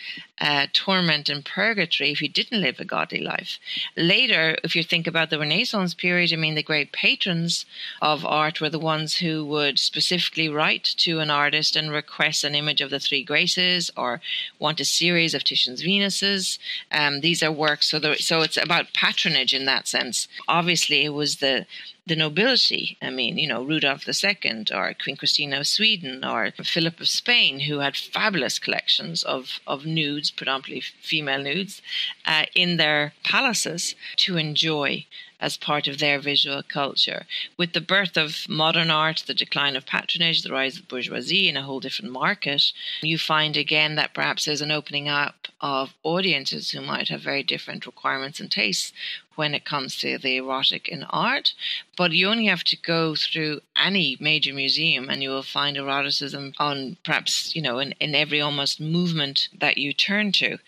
uh, 0.40 0.66
torment 0.72 1.28
and 1.28 1.44
purgatory 1.44 2.10
if 2.10 2.20
you 2.20 2.28
didn't 2.28 2.60
live 2.60 2.78
a 2.78 2.84
godly 2.84 3.20
life. 3.20 3.58
Later, 3.96 4.56
if 4.62 4.76
you 4.76 4.82
think 4.82 5.06
about 5.06 5.30
the 5.30 5.38
Renaissance 5.38 5.94
period, 5.94 6.32
I 6.32 6.36
mean, 6.36 6.54
the 6.54 6.62
great 6.62 6.92
patrons 6.92 7.64
of 8.02 8.24
art 8.24 8.60
were 8.60 8.70
the 8.70 8.78
ones 8.78 9.16
who 9.16 9.44
would 9.46 9.78
specifically 9.78 10.48
write 10.48 10.84
to 10.98 11.20
an 11.20 11.30
artist 11.30 11.76
and 11.76 11.90
request 11.90 12.44
an 12.44 12.54
image 12.54 12.80
of 12.80 12.90
the 12.90 13.00
three 13.00 13.22
graces 13.22 13.90
or 13.96 14.20
want 14.58 14.80
a 14.80 14.84
series 14.84 15.34
of 15.34 15.44
Titian's 15.44 15.82
Venuses. 15.82 16.58
Um, 16.92 17.20
these 17.20 17.42
are 17.42 17.52
works, 17.52 17.90
so, 17.90 18.14
so 18.14 18.42
it's 18.42 18.56
about 18.56 18.92
patronage 18.92 19.54
in 19.54 19.64
that 19.64 19.88
sense. 19.88 20.28
Obviously, 20.48 21.04
it 21.04 21.14
was 21.14 21.36
the 21.36 21.66
the 22.06 22.16
nobility. 22.16 22.96
I 23.02 23.10
mean, 23.10 23.36
you 23.36 23.48
know, 23.48 23.64
Rudolf 23.64 24.06
II 24.08 24.66
or 24.72 24.94
Queen 24.94 25.16
Christina 25.16 25.58
of 25.58 25.66
Sweden 25.66 26.24
or 26.24 26.52
Philip 26.62 27.00
of 27.00 27.08
Spain, 27.08 27.60
who 27.60 27.80
had 27.80 27.96
fabulous 27.96 28.60
collections 28.60 29.24
of, 29.24 29.58
of 29.66 29.84
nudes, 29.84 30.25
predominantly 30.30 30.80
female 30.80 31.42
nudes, 31.42 31.82
uh, 32.24 32.44
in 32.54 32.76
their 32.76 33.12
palaces 33.24 33.94
to 34.16 34.36
enjoy 34.36 35.06
as 35.40 35.56
part 35.56 35.86
of 35.86 35.98
their 35.98 36.18
visual 36.18 36.62
culture. 36.62 37.26
With 37.56 37.72
the 37.72 37.80
birth 37.80 38.16
of 38.16 38.48
modern 38.48 38.90
art, 38.90 39.24
the 39.26 39.34
decline 39.34 39.76
of 39.76 39.86
patronage, 39.86 40.42
the 40.42 40.52
rise 40.52 40.78
of 40.78 40.88
bourgeoisie 40.88 41.48
in 41.48 41.56
a 41.56 41.62
whole 41.62 41.80
different 41.80 42.12
market, 42.12 42.72
you 43.02 43.18
find 43.18 43.56
again 43.56 43.94
that 43.96 44.14
perhaps 44.14 44.44
there's 44.44 44.62
an 44.62 44.70
opening 44.70 45.08
up 45.08 45.48
of 45.60 45.94
audiences 46.02 46.70
who 46.70 46.80
might 46.80 47.08
have 47.08 47.20
very 47.20 47.42
different 47.42 47.86
requirements 47.86 48.40
and 48.40 48.50
tastes 48.50 48.92
when 49.36 49.54
it 49.54 49.64
comes 49.64 49.96
to 49.96 50.18
the 50.18 50.36
erotic 50.36 50.88
in 50.88 51.02
art. 51.04 51.52
But 51.96 52.12
you 52.12 52.28
only 52.28 52.46
have 52.46 52.64
to 52.64 52.76
go 52.76 53.14
through 53.14 53.60
any 53.76 54.16
major 54.18 54.52
museum 54.52 55.08
and 55.08 55.22
you 55.22 55.30
will 55.30 55.42
find 55.42 55.76
eroticism 55.76 56.54
on 56.58 56.96
perhaps, 57.04 57.54
you 57.54 57.62
know, 57.62 57.78
in, 57.78 57.92
in 58.00 58.14
every 58.14 58.40
almost 58.40 58.80
movement 58.80 59.48
that 59.58 59.78
you 59.78 59.92
turn 59.92 60.32
to 60.32 60.58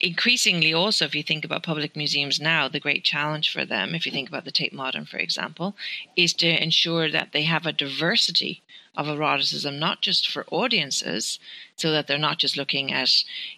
increasingly 0.00 0.72
also 0.72 1.04
if 1.04 1.14
you 1.14 1.22
think 1.22 1.44
about 1.44 1.62
public 1.62 1.96
museums 1.96 2.40
now 2.40 2.68
the 2.68 2.80
great 2.80 3.02
challenge 3.02 3.50
for 3.50 3.64
them 3.64 3.94
if 3.94 4.06
you 4.06 4.12
think 4.12 4.28
about 4.28 4.44
the 4.44 4.52
tate 4.52 4.72
modern 4.72 5.04
for 5.04 5.18
example 5.18 5.74
is 6.16 6.32
to 6.32 6.62
ensure 6.62 7.10
that 7.10 7.32
they 7.32 7.42
have 7.42 7.66
a 7.66 7.72
diversity 7.72 8.62
of 8.96 9.08
eroticism 9.08 9.78
not 9.78 10.00
just 10.00 10.28
for 10.28 10.46
audiences 10.50 11.38
so 11.76 11.90
that 11.90 12.06
they're 12.06 12.18
not 12.18 12.38
just 12.38 12.56
looking 12.56 12.92
at 12.92 13.10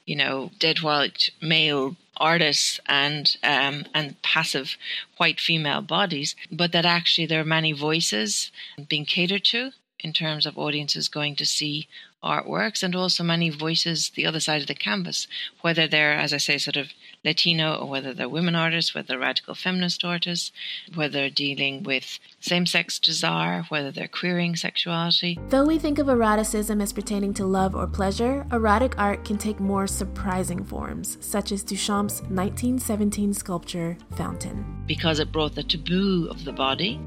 you 0.07 0.17
know 0.17 0.51
dead 0.59 0.81
white 0.81 1.31
male 1.43 1.97
artists 2.21 2.79
and 2.87 3.37
um, 3.43 3.87
and 3.95 4.21
passive 4.23 4.77
white 5.17 5.41
female 5.41 5.81
bodies, 5.81 6.37
but 6.53 6.71
that 6.73 6.85
actually 6.85 7.27
there 7.27 7.41
are 7.41 7.45
many 7.45 7.73
voices 7.73 8.53
being 8.89 9.07
catered 9.07 9.45
to 9.45 9.73
in 10.03 10.13
terms 10.13 10.47
of 10.47 10.59
audiences 10.59 11.09
going 11.09 11.37
to 11.37 11.47
see 11.47 11.89
artworks 12.23 12.83
and 12.83 12.95
also 12.95 13.25
many 13.25 13.49
voices 13.49 14.11
the 14.15 14.27
other 14.27 14.41
side 14.41 14.61
of 14.61 14.67
the 14.67 14.75
canvas, 14.75 15.27
whether 15.63 15.89
they're, 15.89 16.13
as 16.13 16.33
I 16.33 16.37
say, 16.37 16.59
sort 16.59 16.77
of 16.77 16.89
Latino 17.25 17.77
or 17.77 17.89
whether 17.89 18.13
they're 18.13 18.29
women 18.29 18.55
artists, 18.55 18.95
whether 18.95 19.09
they're 19.09 19.19
radical 19.19 19.55
feminist 19.55 20.05
artists, 20.05 20.53
whether 20.95 21.13
they're 21.13 21.31
dealing 21.31 21.83
with 21.83 22.19
same 22.41 22.67
sex 22.67 22.99
desire, 22.99 23.65
whether 23.69 23.91
they're 23.91 24.09
queering 24.09 24.57
sexuality. 24.57 25.39
Though 25.49 25.65
we 25.65 25.79
think 25.79 25.99
of 25.99 26.09
eroticism 26.09 26.81
as 26.81 26.93
pertaining 26.93 27.35
to 27.35 27.47
love 27.47 27.75
or 27.75 27.87
pleasure, 27.87 28.47
erotic 28.53 28.99
art 28.99 29.25
can 29.25 29.39
take 29.39 29.61
more 29.61 29.87
surprising 29.87 30.65
forms, 30.65 31.19
such 31.21 31.53
as 31.53 31.65
Duchamp's 31.65 32.21
1917 32.23 33.35
sculpture, 33.35 33.97
Fountain. 34.17 34.85
Because 34.87 35.21
it 35.21 35.33
brought 35.33 35.55
the 35.55 35.63
taboo 35.63 36.29
of 36.31 36.45
the 36.45 36.53
body 36.53 37.01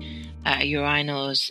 uh, 0.45 0.59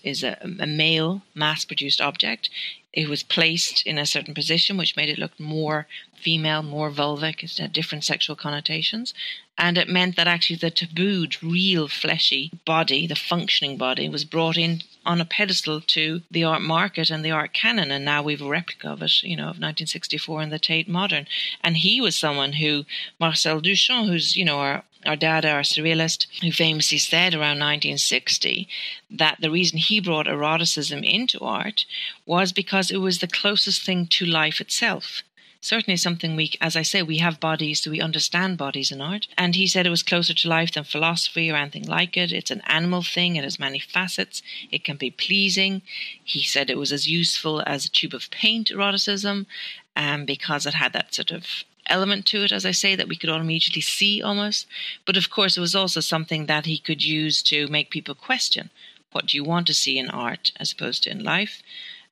is 0.05 0.23
a, 0.23 0.39
a 0.61 0.67
male 0.67 1.23
mass 1.35 1.65
produced 1.65 2.01
object. 2.01 2.51
It 2.93 3.09
was 3.09 3.23
placed 3.23 3.87
in 3.87 3.97
a 3.97 4.05
certain 4.05 4.35
position, 4.35 4.77
which 4.77 4.97
made 4.97 5.09
it 5.09 5.19
look 5.19 5.39
more 5.41 5.87
female, 6.15 6.63
more 6.63 6.91
vulvic. 6.91 7.43
It 7.43 7.57
had 7.59 7.73
different 7.73 8.05
sexual 8.05 8.37
connotations. 8.37 9.15
And 9.59 9.77
it 9.77 9.89
meant 9.89 10.17
that 10.17 10.27
actually 10.27 10.57
the 10.57 10.71
tabooed, 10.71 11.43
real, 11.43 11.89
fleshy 11.89 12.51
body, 12.65 13.07
the 13.07 13.15
functioning 13.15 13.77
body, 13.77 14.09
was 14.09 14.25
brought 14.25 14.57
in 14.57 14.83
on 15.05 15.21
a 15.21 15.25
pedestal 15.25 15.81
to 15.81 16.23
the 16.31 16.45
art 16.45 16.63
market 16.63 17.11
and 17.11 17.25
the 17.25 17.31
art 17.31 17.53
canon. 17.53 17.91
And 17.91 18.05
now 18.05 18.23
we've 18.23 18.43
a 18.43 18.49
replica 18.49 18.89
of 18.91 19.03
it, 19.03 19.23
you 19.23 19.37
know, 19.37 19.45
of 19.45 19.59
1964 19.59 20.43
in 20.43 20.51
the 20.51 20.59
Tate 20.59 20.89
Modern. 20.89 21.27
And 21.63 21.77
he 21.79 22.01
was 22.01 22.19
someone 22.19 22.55
who, 22.55 22.85
Marcel 23.19 23.61
Duchamp, 23.61 24.07
who's, 24.07 24.37
you 24.37 24.45
know, 24.45 24.59
our 24.59 24.85
our 25.07 25.17
dad, 25.17 25.45
our 25.45 25.63
surrealist, 25.63 26.27
who 26.43 26.53
famously 26.53 26.99
said 26.99 27.35
around 27.35 27.59
1960 27.59 28.69
that 29.11 29.39
the 29.41 29.51
reason 29.51 29.79
he 29.79 30.01
brought 30.01 30.27
eroticism 30.27 31.03
into 31.05 31.39
art 31.41 31.85
was 32.27 32.53
because 32.53 32.91
it 32.91 32.99
was 32.99 33.19
the 33.19 33.27
closest 33.27 33.85
thing 33.85 34.07
to 34.07 34.25
life 34.25 34.61
itself 34.61 35.23
certainly 35.63 35.97
something 35.97 36.35
we, 36.35 36.53
as 36.61 36.77
I 36.77 36.83
say, 36.83 37.03
we 37.03 37.19
have 37.19 37.41
bodies, 37.41 37.83
so 37.83 37.91
we 37.91 38.01
understand 38.01 38.59
bodies 38.59 38.91
in 38.91 39.01
art. 39.01 39.29
And 39.39 39.55
he 39.55 39.67
said 39.67 39.87
it 39.87 39.91
was 39.91 40.03
closer 40.03 40.35
to 40.35 40.49
life 40.49 40.73
than 40.73 40.85
philosophy 40.85 41.51
or 41.51 41.57
anything 41.57 41.87
like 41.87 42.17
it. 42.17 42.33
It's 42.33 42.51
an 42.51 42.63
animal 42.67 43.03
thing, 43.03 43.37
it 43.37 43.45
has 43.45 43.59
many 43.59 43.79
facets, 43.79 44.43
it 44.71 44.85
can 44.85 44.97
be 44.97 45.11
pleasing. 45.11 45.83
He 46.23 46.43
said 46.43 46.69
it 46.69 46.79
was 46.79 46.93
as 46.93 47.09
useful 47.09 47.63
as 47.65 47.87
a 47.87 47.91
tube 47.91 48.13
of 48.13 48.31
paint, 48.31 48.71
eroticism, 48.71 49.47
um, 49.95 50.25
because 50.25 50.67
it 50.67 50.75
had 50.75 50.93
that 50.95 51.15
sort 51.15 51.31
of 51.31 51.47
element 51.89 52.27
to 52.27 52.45
it, 52.45 52.53
as 52.53 52.67
I 52.67 52.71
say, 52.71 52.95
that 52.97 53.09
we 53.09 53.17
could 53.17 53.31
all 53.31 53.41
immediately 53.41 53.83
see 53.83 54.23
almost. 54.23 54.67
But 55.05 55.17
of 55.17 55.31
course, 55.31 55.57
it 55.57 55.61
was 55.61 55.75
also 55.75 56.01
something 56.01 56.47
that 56.47 56.67
he 56.67 56.79
could 56.79 57.05
use 57.05 57.43
to 57.45 57.67
make 57.69 57.91
people 57.91 58.15
question 58.15 58.71
what 59.13 59.27
do 59.27 59.37
you 59.37 59.45
want 59.45 59.67
to 59.67 59.75
see 59.75 59.99
in 59.99 60.09
art 60.09 60.53
as 60.59 60.73
opposed 60.73 61.03
to 61.03 61.11
in 61.11 61.23
life? 61.23 61.63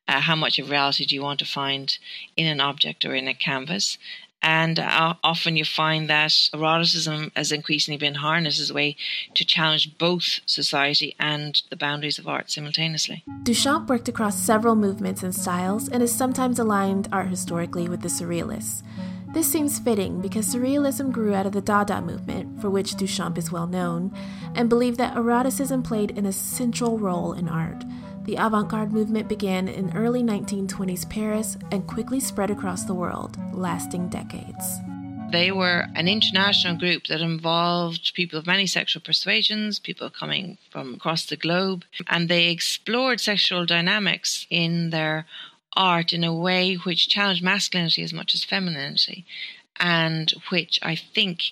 Uh, 0.06 0.20
how 0.20 0.36
much 0.36 0.58
of 0.58 0.70
reality 0.70 1.06
do 1.06 1.14
you 1.14 1.22
want 1.22 1.38
to 1.38 1.44
find 1.44 1.98
in 2.36 2.46
an 2.46 2.60
object 2.60 3.04
or 3.04 3.14
in 3.14 3.26
a 3.26 3.34
canvas? 3.34 3.96
And 4.42 4.78
uh, 4.78 5.14
often 5.22 5.56
you 5.56 5.64
find 5.64 6.08
that 6.08 6.32
eroticism 6.54 7.30
has 7.36 7.52
increasingly 7.52 7.98
been 7.98 8.14
harnessed 8.14 8.60
as 8.60 8.70
a 8.70 8.74
way 8.74 8.96
to 9.34 9.44
challenge 9.44 9.98
both 9.98 10.40
society 10.46 11.14
and 11.18 11.60
the 11.68 11.76
boundaries 11.76 12.18
of 12.18 12.26
art 12.26 12.50
simultaneously. 12.50 13.22
Duchamp 13.42 13.88
worked 13.88 14.08
across 14.08 14.38
several 14.38 14.76
movements 14.76 15.22
and 15.22 15.34
styles 15.34 15.88
and 15.88 16.02
is 16.02 16.14
sometimes 16.14 16.58
aligned 16.58 17.08
art 17.12 17.28
historically 17.28 17.88
with 17.88 18.00
the 18.00 18.08
Surrealists. 18.08 18.82
This 19.32 19.50
seems 19.50 19.78
fitting 19.78 20.20
because 20.20 20.52
Surrealism 20.52 21.12
grew 21.12 21.34
out 21.34 21.46
of 21.46 21.52
the 21.52 21.60
Dada 21.60 22.02
movement, 22.02 22.60
for 22.60 22.68
which 22.68 22.96
Duchamp 22.96 23.38
is 23.38 23.52
well 23.52 23.68
known, 23.68 24.12
and 24.56 24.68
believed 24.68 24.98
that 24.98 25.16
eroticism 25.16 25.84
played 25.84 26.18
an 26.18 26.26
essential 26.26 26.98
role 26.98 27.32
in 27.32 27.48
art. 27.48 27.84
The 28.24 28.34
avant 28.34 28.68
garde 28.68 28.92
movement 28.92 29.28
began 29.28 29.68
in 29.68 29.96
early 29.96 30.24
1920s 30.24 31.08
Paris 31.08 31.56
and 31.70 31.86
quickly 31.86 32.18
spread 32.18 32.50
across 32.50 32.84
the 32.84 32.94
world, 32.94 33.38
lasting 33.52 34.08
decades. 34.08 34.80
They 35.30 35.52
were 35.52 35.86
an 35.94 36.08
international 36.08 36.76
group 36.76 37.06
that 37.06 37.20
involved 37.20 38.14
people 38.14 38.40
of 38.40 38.48
many 38.48 38.66
sexual 38.66 39.00
persuasions, 39.00 39.78
people 39.78 40.10
coming 40.10 40.58
from 40.70 40.94
across 40.94 41.26
the 41.26 41.36
globe, 41.36 41.84
and 42.08 42.28
they 42.28 42.48
explored 42.48 43.20
sexual 43.20 43.64
dynamics 43.64 44.46
in 44.50 44.90
their 44.90 45.26
art 45.76 46.12
in 46.12 46.24
a 46.24 46.34
way 46.34 46.74
which 46.74 47.08
challenged 47.08 47.42
masculinity 47.42 48.02
as 48.02 48.12
much 48.12 48.34
as 48.34 48.44
femininity 48.44 49.24
and 49.80 50.30
which 50.50 50.78
I 50.82 50.94
think 50.94 51.44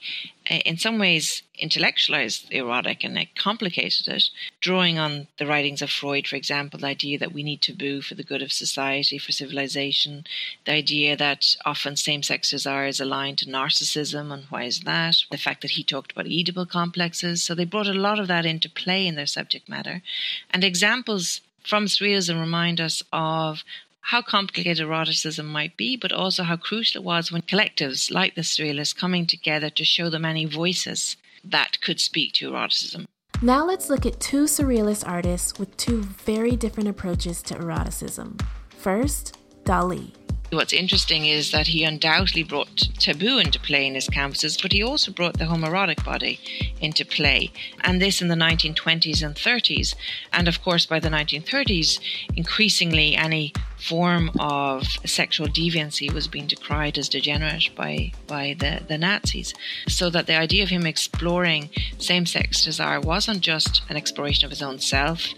uh, 0.51 0.57
in 0.57 0.77
some 0.77 0.99
ways 0.99 1.43
intellectualized 1.59 2.51
the 2.51 2.59
erotic 2.59 3.03
and 3.03 3.17
it 3.17 3.35
complicated 3.35 4.07
it, 4.07 4.31
drawing 4.61 4.99
on 4.99 5.29
the 5.39 5.47
writings 5.47 5.81
of 5.81 5.91
Freud, 5.91 6.27
for 6.27 6.37
example, 6.37 6.79
the 6.79 6.87
idea 6.87 7.19
that 7.19 7.33
we 7.33 7.43
need 7.43 7.63
taboo 7.63 8.03
for 8.03 8.15
the 8.15 8.23
good 8.23 8.43
of 8.43 8.53
society, 8.53 9.17
for 9.19 9.33
civilization, 9.33 10.25
the 10.67 10.73
idea 10.73 11.17
that 11.17 11.57
often 11.65 11.97
same 11.97 12.23
sex 12.23 12.51
desire 12.51 12.87
is 12.87 13.01
aligned 13.01 13.39
to 13.39 13.47
narcissism, 13.47 14.33
and 14.33 14.45
why 14.51 14.65
is 14.65 14.81
that? 14.81 15.17
The 15.31 15.39
fact 15.39 15.63
that 15.63 15.73
he 15.73 15.83
talked 15.83 16.13
about 16.13 16.27
Oedipal 16.27 16.69
complexes. 16.69 17.43
So 17.43 17.55
they 17.55 17.65
brought 17.65 17.89
a 17.89 17.95
lot 17.95 18.21
of 18.21 18.29
that 18.29 18.45
into 18.45 18.69
play 18.69 19.07
in 19.07 19.15
their 19.15 19.27
subject 19.27 19.69
matter. 19.71 20.03
And 20.51 20.63
examples 20.63 21.41
from 21.65 21.87
surrealism 21.87 22.39
remind 22.41 22.81
us 22.81 23.03
of 23.13 23.65
how 24.01 24.23
complicated 24.23 24.81
eroticism 24.81 25.47
might 25.47 25.77
be, 25.77 25.97
but 25.97 26.13
also 26.13 26.43
how 26.43 26.57
crucial 26.57 27.03
it 27.03 27.05
was 27.05 27.31
when 27.31 27.43
collectives 27.43 28.11
like 28.11 28.35
the 28.35 28.43
Surrealists 28.43 28.97
coming 28.97 29.27
together 29.27 29.71
to 29.71 29.85
show 29.85 30.09
the 30.09 30.19
many 30.19 30.45
voices 30.45 31.17
that 31.45 31.81
could 31.81 32.01
speak 32.01 32.33
to 32.35 32.49
eroticism. 32.51 33.07
Now 33.43 33.65
let's 33.65 33.89
look 33.89 34.05
at 34.05 34.19
two 34.19 34.45
Surrealist 34.45 35.07
artists 35.07 35.59
with 35.59 35.77
two 35.77 36.03
very 36.03 36.57
different 36.57 36.89
approaches 36.89 37.43
to 37.43 37.55
eroticism. 37.55 38.39
First, 38.71 39.39
Dali. 39.65 40.18
What's 40.51 40.73
interesting 40.73 41.27
is 41.27 41.51
that 41.51 41.67
he 41.67 41.85
undoubtedly 41.85 42.43
brought 42.43 42.89
taboo 42.99 43.37
into 43.37 43.61
play 43.61 43.87
in 43.87 43.95
his 43.95 44.09
canvases, 44.09 44.57
but 44.57 44.73
he 44.73 44.83
also 44.83 45.13
brought 45.13 45.39
the 45.39 45.45
homoerotic 45.45 46.03
body 46.05 46.41
into 46.81 47.05
play, 47.05 47.53
and 47.83 48.01
this 48.01 48.23
in 48.23 48.29
the 48.29 48.35
1920s 48.35 49.23
and 49.23 49.35
30s. 49.35 49.95
And 50.33 50.49
of 50.49 50.63
course, 50.63 50.87
by 50.87 51.01
the 51.01 51.11
1930s, 51.11 52.01
increasingly 52.35 53.15
any 53.15 53.53
form 53.79 54.31
of 54.41 54.85
sexual 55.05 55.49
deviancy 55.49 56.11
was 56.11 56.29
being 56.29 56.47
decried 56.47 56.97
as 56.97 57.11
degenerate 57.11 57.69
by, 57.77 58.13
by 58.27 58.57
the, 58.59 58.81
the 58.89 58.97
Nazis. 58.97 59.53
So 59.87 60.09
that 60.11 60.27
the 60.27 60.37
idea 60.37 60.63
of 60.63 60.71
him 60.71 60.87
exploring 60.87 61.69
same 61.99 62.25
sex 62.25 62.65
desire 62.65 63.01
wasn't 63.01 63.43
just 63.43 63.83
an 63.91 63.97
exploration 63.97 64.47
of 64.47 64.51
his 64.51 64.63
own 64.63 64.79
self 64.79 65.35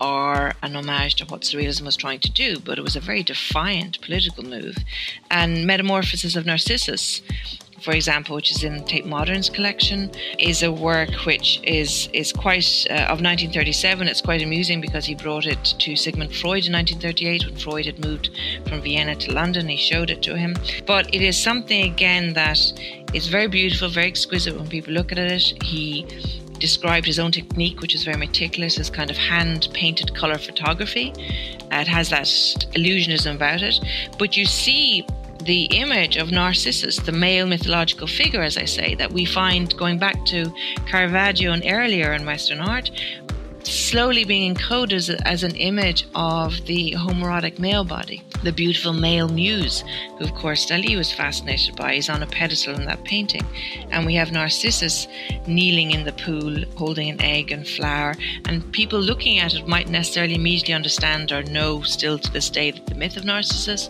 or 0.00 0.52
an 0.62 0.76
homage 0.76 1.14
to 1.16 1.24
what 1.26 1.42
Surrealism 1.42 1.82
was 1.82 1.96
trying 1.96 2.20
to 2.20 2.30
do, 2.30 2.58
but 2.58 2.78
it 2.78 2.82
was 2.82 2.96
a 2.96 3.00
very 3.00 3.22
defiant 3.22 4.00
political 4.00 4.44
move. 4.44 4.76
And 5.30 5.66
Metamorphosis 5.66 6.36
of 6.36 6.46
Narcissus 6.46 7.22
for 7.84 7.92
example, 7.92 8.34
which 8.34 8.50
is 8.50 8.64
in 8.64 8.82
Tate 8.84 9.04
Modern's 9.04 9.50
collection, 9.50 10.10
is 10.38 10.62
a 10.62 10.72
work 10.72 11.10
which 11.26 11.60
is 11.62 12.08
is 12.12 12.32
quite 12.32 12.86
uh, 12.90 13.12
of 13.12 13.20
1937. 13.20 14.08
It's 14.08 14.22
quite 14.22 14.42
amusing 14.42 14.80
because 14.80 15.04
he 15.04 15.14
brought 15.14 15.46
it 15.46 15.62
to 15.78 15.94
Sigmund 15.94 16.34
Freud 16.34 16.66
in 16.66 16.72
1938 16.72 17.44
when 17.44 17.56
Freud 17.56 17.86
had 17.86 18.02
moved 18.02 18.30
from 18.66 18.80
Vienna 18.80 19.14
to 19.16 19.32
London. 19.32 19.68
He 19.68 19.76
showed 19.76 20.10
it 20.10 20.22
to 20.22 20.36
him, 20.36 20.56
but 20.86 21.14
it 21.14 21.20
is 21.20 21.36
something 21.36 21.82
again 21.84 22.32
that 22.32 22.58
is 23.12 23.28
very 23.28 23.48
beautiful, 23.48 23.88
very 23.90 24.06
exquisite 24.06 24.56
when 24.56 24.68
people 24.68 24.94
look 24.94 25.12
at 25.12 25.18
it. 25.18 25.62
He 25.62 26.06
described 26.64 27.04
his 27.04 27.18
own 27.18 27.30
technique, 27.30 27.82
which 27.82 27.94
is 27.94 28.04
very 28.04 28.16
meticulous, 28.16 28.78
as 28.78 28.88
kind 28.88 29.10
of 29.10 29.18
hand 29.18 29.68
painted 29.74 30.14
color 30.14 30.38
photography. 30.38 31.12
Uh, 31.70 31.84
it 31.84 31.86
has 31.86 32.08
that 32.08 32.24
illusionism 32.74 33.34
about 33.34 33.60
it. 33.60 33.78
But 34.18 34.34
you 34.38 34.46
see 34.46 35.06
the 35.42 35.64
image 35.64 36.16
of 36.16 36.30
Narcissus, 36.30 36.96
the 36.96 37.12
male 37.12 37.46
mythological 37.46 38.06
figure, 38.06 38.42
as 38.42 38.56
I 38.56 38.64
say, 38.64 38.94
that 38.94 39.12
we 39.12 39.26
find 39.26 39.76
going 39.76 39.98
back 39.98 40.24
to 40.26 40.50
Caravaggio 40.86 41.52
and 41.52 41.62
earlier 41.66 42.14
in 42.14 42.24
Western 42.24 42.60
art, 42.60 42.90
slowly 43.66 44.24
being 44.24 44.54
encoded 44.54 44.92
as, 44.92 45.10
as, 45.10 45.42
an 45.42 45.56
image 45.56 46.06
of 46.14 46.64
the 46.66 46.92
homoerotic 46.92 47.58
male 47.58 47.84
body, 47.84 48.22
the 48.42 48.52
beautiful 48.52 48.92
male 48.92 49.28
muse, 49.28 49.84
who 50.18 50.24
of 50.24 50.34
course 50.34 50.66
Dali 50.66 50.96
was 50.96 51.12
fascinated 51.12 51.76
by. 51.76 51.94
He's 51.94 52.08
on 52.08 52.22
a 52.22 52.26
pedestal 52.26 52.74
in 52.74 52.84
that 52.86 53.04
painting. 53.04 53.44
And 53.90 54.06
we 54.06 54.14
have 54.14 54.32
Narcissus 54.32 55.06
kneeling 55.46 55.92
in 55.92 56.04
the 56.04 56.12
pool, 56.12 56.64
holding 56.76 57.08
an 57.08 57.20
egg 57.20 57.52
and 57.52 57.66
flower. 57.66 58.14
And 58.46 58.70
people 58.72 59.00
looking 59.00 59.38
at 59.38 59.54
it 59.54 59.66
might 59.66 59.88
necessarily 59.88 60.34
immediately 60.34 60.74
understand 60.74 61.32
or 61.32 61.42
know 61.44 61.82
still 61.82 62.18
to 62.18 62.32
this 62.32 62.50
day 62.50 62.70
that 62.70 62.86
the 62.86 62.94
myth 62.94 63.16
of 63.16 63.24
Narcissus. 63.24 63.88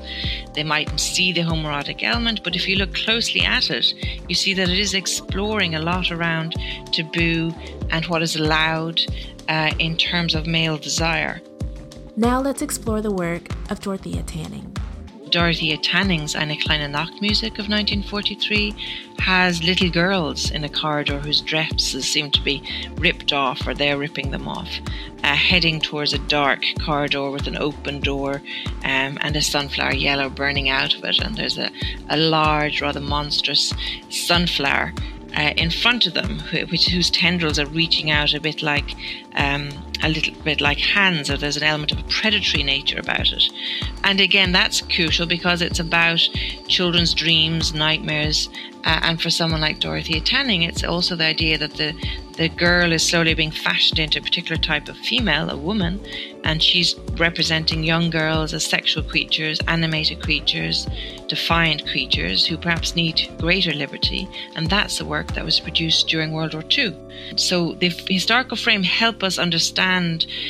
They 0.55 0.65
might 0.65 0.99
see 1.01 1.33
the 1.33 1.43
homoerotic 1.43 2.03
element, 2.03 2.43
but 2.45 2.57
if 2.57 2.69
you 2.69 2.77
look 2.77 2.95
closely 2.95 3.43
at 3.43 3.71
it, 3.71 3.93
you 4.29 4.35
see 4.35 4.55
that 4.55 4.69
it 4.69 4.79
is 4.79 4.95
exploring 4.95 5.75
a 5.75 5.83
lot 5.83 6.11
around 6.11 6.55
taboo 6.93 7.53
and 7.91 8.07
what 8.07 8.23
is 8.23 8.37
allowed 8.37 9.01
uh, 9.49 9.73
in 9.79 9.97
terms 9.97 10.35
of 10.35 10.47
male 10.47 10.79
desire. 10.79 11.41
Now 12.17 12.41
let's 12.41 12.63
explore 12.63 13.01
the 13.01 13.11
work 13.11 13.49
of 13.71 13.81
Dorothea 13.81 14.23
Tanning. 14.23 14.75
Dorothea 15.35 15.77
Tanning's 15.79 16.37
Eine 16.37 16.57
kleine 16.57 16.89
Nachtmusik 16.93 17.59
of 17.59 17.69
1943 17.69 18.73
has 19.19 19.65
little 19.65 19.91
girls 19.91 20.53
in 20.53 20.63
a 20.63 20.69
corridor 20.69 21.19
whose 21.19 21.41
dresses 21.41 22.07
seem 22.09 22.31
to 22.31 22.41
be 22.41 22.63
ripped 22.99 23.33
off 23.33 23.67
or 23.67 23.75
they're 23.75 23.99
ripping 23.99 24.31
them 24.31 24.47
off, 24.47 24.69
uh, 25.25 25.35
heading 25.35 25.81
towards 25.81 26.13
a 26.13 26.19
dark 26.29 26.63
corridor 26.85 27.31
with 27.31 27.49
an 27.49 27.57
open 27.57 27.99
door 27.99 28.43
um, 28.85 29.19
and 29.23 29.35
a 29.35 29.43
sunflower 29.43 29.95
yellow 29.95 30.29
burning 30.29 30.69
out 30.69 30.95
of 30.95 31.03
it. 31.03 31.19
And 31.19 31.35
there's 31.35 31.59
a, 31.59 31.69
a 32.11 32.17
large, 32.17 32.81
rather 32.81 33.01
monstrous 33.01 33.75
sunflower 34.11 34.93
uh, 35.37 35.53
in 35.57 35.71
front 35.71 36.07
of 36.07 36.15
them, 36.15 36.41
which, 36.71 36.87
whose 36.89 37.11
tendrils 37.11 37.59
are 37.59 37.67
reaching 37.67 38.11
out 38.11 38.35
a 38.35 38.41
bit 38.41 38.63
like 38.63 38.95
um, 39.35 39.71
a 40.05 40.09
little 40.09 40.35
bit 40.43 40.61
like 40.61 40.79
hands, 40.79 41.31
or 41.31 41.37
there's 41.37 41.57
an 41.57 41.63
element 41.63 41.93
of 41.93 41.99
a 41.99 42.05
predatory 42.05 42.63
nature 42.63 42.99
about 42.99 43.33
it. 43.33 43.45
And 44.05 44.21
again, 44.21 44.53
that's 44.53 44.83
crucial 44.83 45.27
because 45.27 45.63
it's 45.63 45.81
about 45.81 46.29
children's 46.69 47.15
dreams, 47.15 47.73
nightmares, 47.73 48.49
uh, 48.85 49.01
and 49.03 49.21
for 49.21 49.31
someone 49.31 49.63
like 49.63 49.81
Dorothea 49.81 50.21
Tanning, 50.21 50.63
it's 50.63 50.85
also 50.85 51.17
the 51.17 51.25
idea 51.25 51.57
that 51.57 51.75
the 51.75 51.95
the 52.37 52.49
girl 52.49 52.91
is 52.93 53.07
slowly 53.07 53.33
being 53.33 53.53
fashioned 53.53 54.01
into 54.01 54.19
a 54.19 54.23
particular 54.23 54.61
type 54.61 54.89
of 54.89 54.97
female, 54.97 55.51
a 55.51 55.57
woman, 55.57 56.01
and 56.43 56.61
she's 56.61 56.97
representing 57.13 57.85
young 57.85 58.11
girls 58.11 58.53
as 58.53 58.67
sexual 58.67 59.05
creatures, 59.05 59.61
animated 59.69 60.21
creatures, 60.21 60.89
defiant 61.29 61.87
creatures 61.87 62.45
who 62.45 62.59
perhaps 62.59 62.97
need 62.97 63.31
greater 63.39 63.73
liberty. 63.73 64.29
And 64.57 64.69
that's 64.69 64.99
the 64.99 65.05
work 65.05 65.33
that 65.35 65.45
was 65.45 65.61
produced 65.61 66.09
during 66.09 66.33
World 66.33 66.55
War 66.55 66.65
II. 66.77 66.97
So 67.37 67.75
the 67.75 67.93
historical 68.09 68.57
frame 68.57 68.83
help 68.83 69.23
us 69.23 69.39
understand 69.39 69.94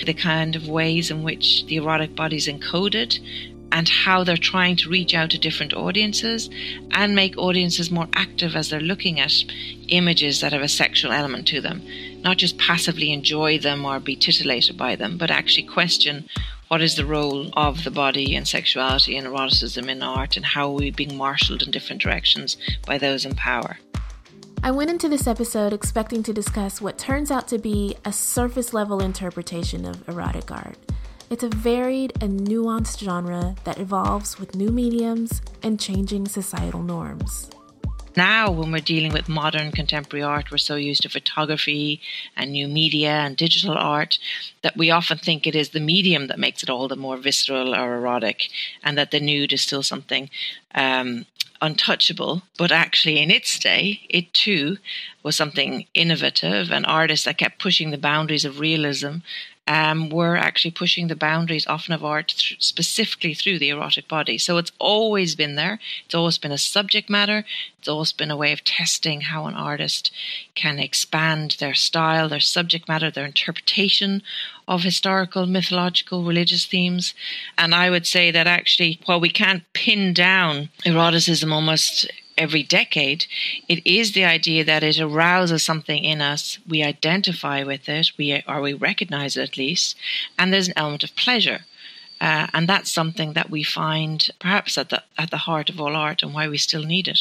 the 0.07 0.14
kind 0.14 0.57
of 0.57 0.68
ways 0.68 1.11
in 1.11 1.22
which 1.22 1.66
the 1.66 1.76
erotic 1.76 2.14
body 2.14 2.37
is 2.37 2.48
encoded 2.48 3.18
and 3.72 3.88
how 3.88 4.22
they're 4.22 4.37
trying 4.37 4.76
to 4.76 4.88
reach 4.88 5.14
out 5.14 5.30
to 5.30 5.38
different 5.38 5.74
audiences 5.74 6.48
and 6.92 7.14
make 7.14 7.37
audiences 7.37 7.90
more 7.90 8.07
active 8.14 8.54
as 8.54 8.70
they're 8.70 8.80
looking 8.80 9.18
at 9.18 9.33
images 9.88 10.40
that 10.40 10.52
have 10.52 10.62
a 10.62 10.68
sexual 10.68 11.11
element 11.11 11.48
to 11.48 11.61
them. 11.61 11.83
Not 12.22 12.37
just 12.37 12.57
passively 12.57 13.12
enjoy 13.12 13.59
them 13.59 13.85
or 13.85 13.98
be 13.98 14.14
titillated 14.14 14.76
by 14.76 14.94
them, 14.94 15.18
but 15.18 15.30
actually 15.30 15.66
question 15.66 16.28
what 16.68 16.80
is 16.80 16.94
the 16.94 17.04
role 17.04 17.50
of 17.54 17.85
the 17.85 17.90
body 17.90 18.37
and 18.37 18.46
sexuality 18.46 19.16
and 19.16 19.26
eroticism 19.26 19.88
in 19.88 20.02
art 20.02 20.37
and 20.37 20.46
how 20.46 20.68
are 20.68 20.74
we 20.74 20.90
being 20.90 21.16
marshaled 21.16 21.62
in 21.62 21.70
different 21.70 22.00
directions 22.00 22.57
by 22.87 22.96
those 22.96 23.24
in 23.24 23.35
power. 23.35 23.78
I 24.64 24.70
went 24.70 24.88
into 24.88 25.11
this 25.11 25.27
episode 25.27 25.74
expecting 25.74 26.22
to 26.22 26.33
discuss 26.33 26.81
what 26.81 26.96
turns 26.96 27.31
out 27.31 27.46
to 27.48 27.59
be 27.59 27.96
a 28.07 28.11
surface 28.11 28.72
level 28.72 29.03
interpretation 29.03 29.85
of 29.85 30.09
erotic 30.09 30.50
art. 30.50 30.79
It's 31.29 31.44
a 31.44 31.50
varied 31.50 32.14
and 32.22 32.48
nuanced 32.48 33.00
genre 33.00 33.57
that 33.64 33.79
evolves 33.79 34.38
with 34.40 34.57
new 34.57 34.70
mediums 34.70 35.42
and 35.62 35.79
changing 35.79 36.29
societal 36.29 36.83
norms. 36.83 37.50
Now, 38.16 38.50
when 38.50 38.72
we're 38.72 38.81
dealing 38.81 39.12
with 39.12 39.29
modern 39.29 39.70
contemporary 39.70 40.22
art, 40.22 40.50
we're 40.50 40.57
so 40.57 40.77
used 40.77 41.03
to 41.03 41.11
photography 41.11 42.00
and 42.35 42.53
new 42.53 42.66
media 42.66 43.11
and 43.11 43.37
digital 43.37 43.77
art 43.77 44.18
that 44.62 44.79
we 44.79 44.90
often 44.90 45.18
think 45.18 45.46
it 45.46 45.55
is 45.55 45.70
the 45.70 45.81
medium 45.81 46.29
that 46.29 46.38
makes 46.38 46.62
it 46.62 46.70
all 46.70 46.88
the 46.88 46.96
more 46.96 47.18
visceral 47.18 47.74
or 47.74 47.96
erotic, 47.96 48.48
and 48.83 48.96
that 48.96 49.11
the 49.11 49.20
nude 49.20 49.53
is 49.53 49.61
still 49.61 49.83
something 49.83 50.31
um, 50.74 51.27
untouchable. 51.60 52.42
But 52.58 52.72
actually, 52.72 53.20
in 53.20 53.30
its 53.30 53.58
day, 53.58 54.00
it 54.08 54.32
too 54.32 54.78
was 55.22 55.36
something 55.36 55.86
innovative, 55.94 56.70
an 56.70 56.84
artist 56.84 57.24
that 57.24 57.38
kept 57.38 57.58
pushing 57.58 57.90
the 57.90 57.98
boundaries 57.98 58.44
of 58.44 58.60
realism 58.60 59.18
um, 59.66 60.11
were 60.11 60.37
actually 60.37 60.70
pushing 60.70 61.09
the 61.09 61.16
boundaries 61.16 61.66
often 61.66 61.94
of 61.94 62.05
art 62.05 62.29
th- 62.37 62.62
specifically 62.62 63.33
through 63.33 63.59
the 63.59 63.70
erotic 63.70 64.09
body. 64.09 64.37
So 64.37 64.59
it's 64.59 64.72
always 64.79 65.35
been 65.35 65.55
there. 65.55 65.79
It's 66.05 66.14
always 66.14 66.37
been 66.37 66.53
a 66.53 66.59
subject 66.59 67.09
matter. 67.09 67.44
It's 67.79 67.88
always 67.88 68.12
been 68.12 68.31
a 68.31 68.37
way 68.37 68.53
of 68.53 68.64
testing 68.64 69.22
how 69.22 69.46
an 69.46 69.55
artist 69.55 70.11
can 70.55 70.79
expand 70.79 71.57
their 71.61 71.74
style, 71.74 72.29
their 72.29 72.40
subject 72.40 72.88
matter, 72.88 73.11
their 73.11 73.27
interpretation 73.27 74.22
of 74.68 74.83
historical, 74.83 75.46
mythological, 75.46 76.24
religious 76.24 76.66
themes. 76.66 77.14
And 77.57 77.74
I 77.74 77.90
would 77.90 78.07
say 78.07 78.31
that 78.31 78.46
actually, 78.46 79.00
while 79.07 79.20
we 79.20 79.31
can't 79.31 79.62
pin 79.72 80.12
down 80.12 80.70
eroticism 80.85 81.53
almost 81.53 82.11
every 82.36 82.62
decade, 82.62 83.26
it 83.68 83.86
is 83.86 84.12
the 84.12 84.24
idea 84.24 84.64
that 84.64 84.82
it 84.82 85.00
arouses 85.00 85.64
something 85.64 86.02
in 86.02 86.20
us. 86.20 86.58
We 86.68 86.82
identify 86.82 87.62
with 87.62 87.88
it, 87.88 88.12
we 88.16 88.42
or 88.46 88.60
we 88.60 88.72
recognize 88.72 89.36
it 89.36 89.42
at 89.42 89.58
least, 89.58 89.96
and 90.38 90.52
there's 90.52 90.68
an 90.68 90.74
element 90.76 91.04
of 91.04 91.16
pleasure. 91.16 91.60
Uh, 92.20 92.46
and 92.54 92.68
that's 92.68 92.90
something 92.90 93.32
that 93.34 93.50
we 93.50 93.62
find 93.62 94.28
perhaps 94.38 94.78
at 94.78 94.88
the 94.88 95.02
at 95.18 95.30
the 95.30 95.44
heart 95.48 95.68
of 95.68 95.80
all 95.80 95.96
art 95.96 96.22
and 96.22 96.32
why 96.32 96.48
we 96.48 96.56
still 96.56 96.84
need 96.84 97.08
it. 97.08 97.20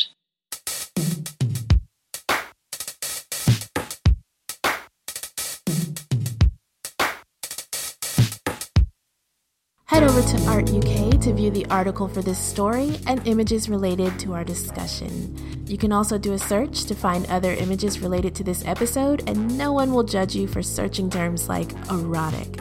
Over 10.13 10.37
to 10.37 10.45
Art 10.45 10.69
UK 10.69 11.19
to 11.21 11.33
view 11.33 11.49
the 11.49 11.65
article 11.71 12.07
for 12.07 12.21
this 12.21 12.37
story 12.37 12.99
and 13.07 13.27
images 13.27 13.67
related 13.67 14.19
to 14.19 14.33
our 14.33 14.43
discussion. 14.43 15.65
You 15.65 15.75
can 15.75 15.91
also 15.91 16.19
do 16.19 16.33
a 16.33 16.37
search 16.37 16.83
to 16.83 16.93
find 16.93 17.25
other 17.31 17.53
images 17.53 17.99
related 17.99 18.35
to 18.35 18.43
this 18.43 18.63
episode, 18.63 19.27
and 19.27 19.57
no 19.57 19.73
one 19.73 19.91
will 19.91 20.03
judge 20.03 20.35
you 20.35 20.45
for 20.45 20.61
searching 20.61 21.09
terms 21.09 21.49
like 21.49 21.71
erotic. 21.89 22.59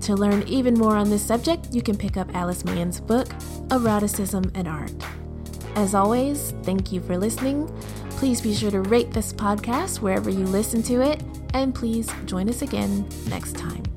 To 0.00 0.16
learn 0.16 0.42
even 0.48 0.74
more 0.74 0.96
on 0.96 1.08
this 1.08 1.24
subject, 1.24 1.72
you 1.72 1.82
can 1.82 1.96
pick 1.96 2.16
up 2.16 2.34
Alyce 2.34 2.64
Mahon's 2.64 3.00
book, 3.00 3.28
Eroticism 3.70 4.50
and 4.56 4.66
Art. 4.66 4.90
As 5.76 5.94
always, 5.94 6.52
thank 6.64 6.90
you 6.90 7.00
for 7.00 7.16
listening. 7.16 7.68
Please 8.10 8.40
be 8.40 8.52
sure 8.52 8.72
to 8.72 8.80
rate 8.80 9.12
this 9.12 9.32
podcast 9.32 10.00
wherever 10.00 10.30
you 10.30 10.44
listen 10.46 10.82
to 10.82 11.00
it, 11.00 11.22
and 11.54 11.72
please 11.72 12.10
join 12.24 12.48
us 12.48 12.62
again 12.62 13.08
next 13.28 13.56
time. 13.56 13.87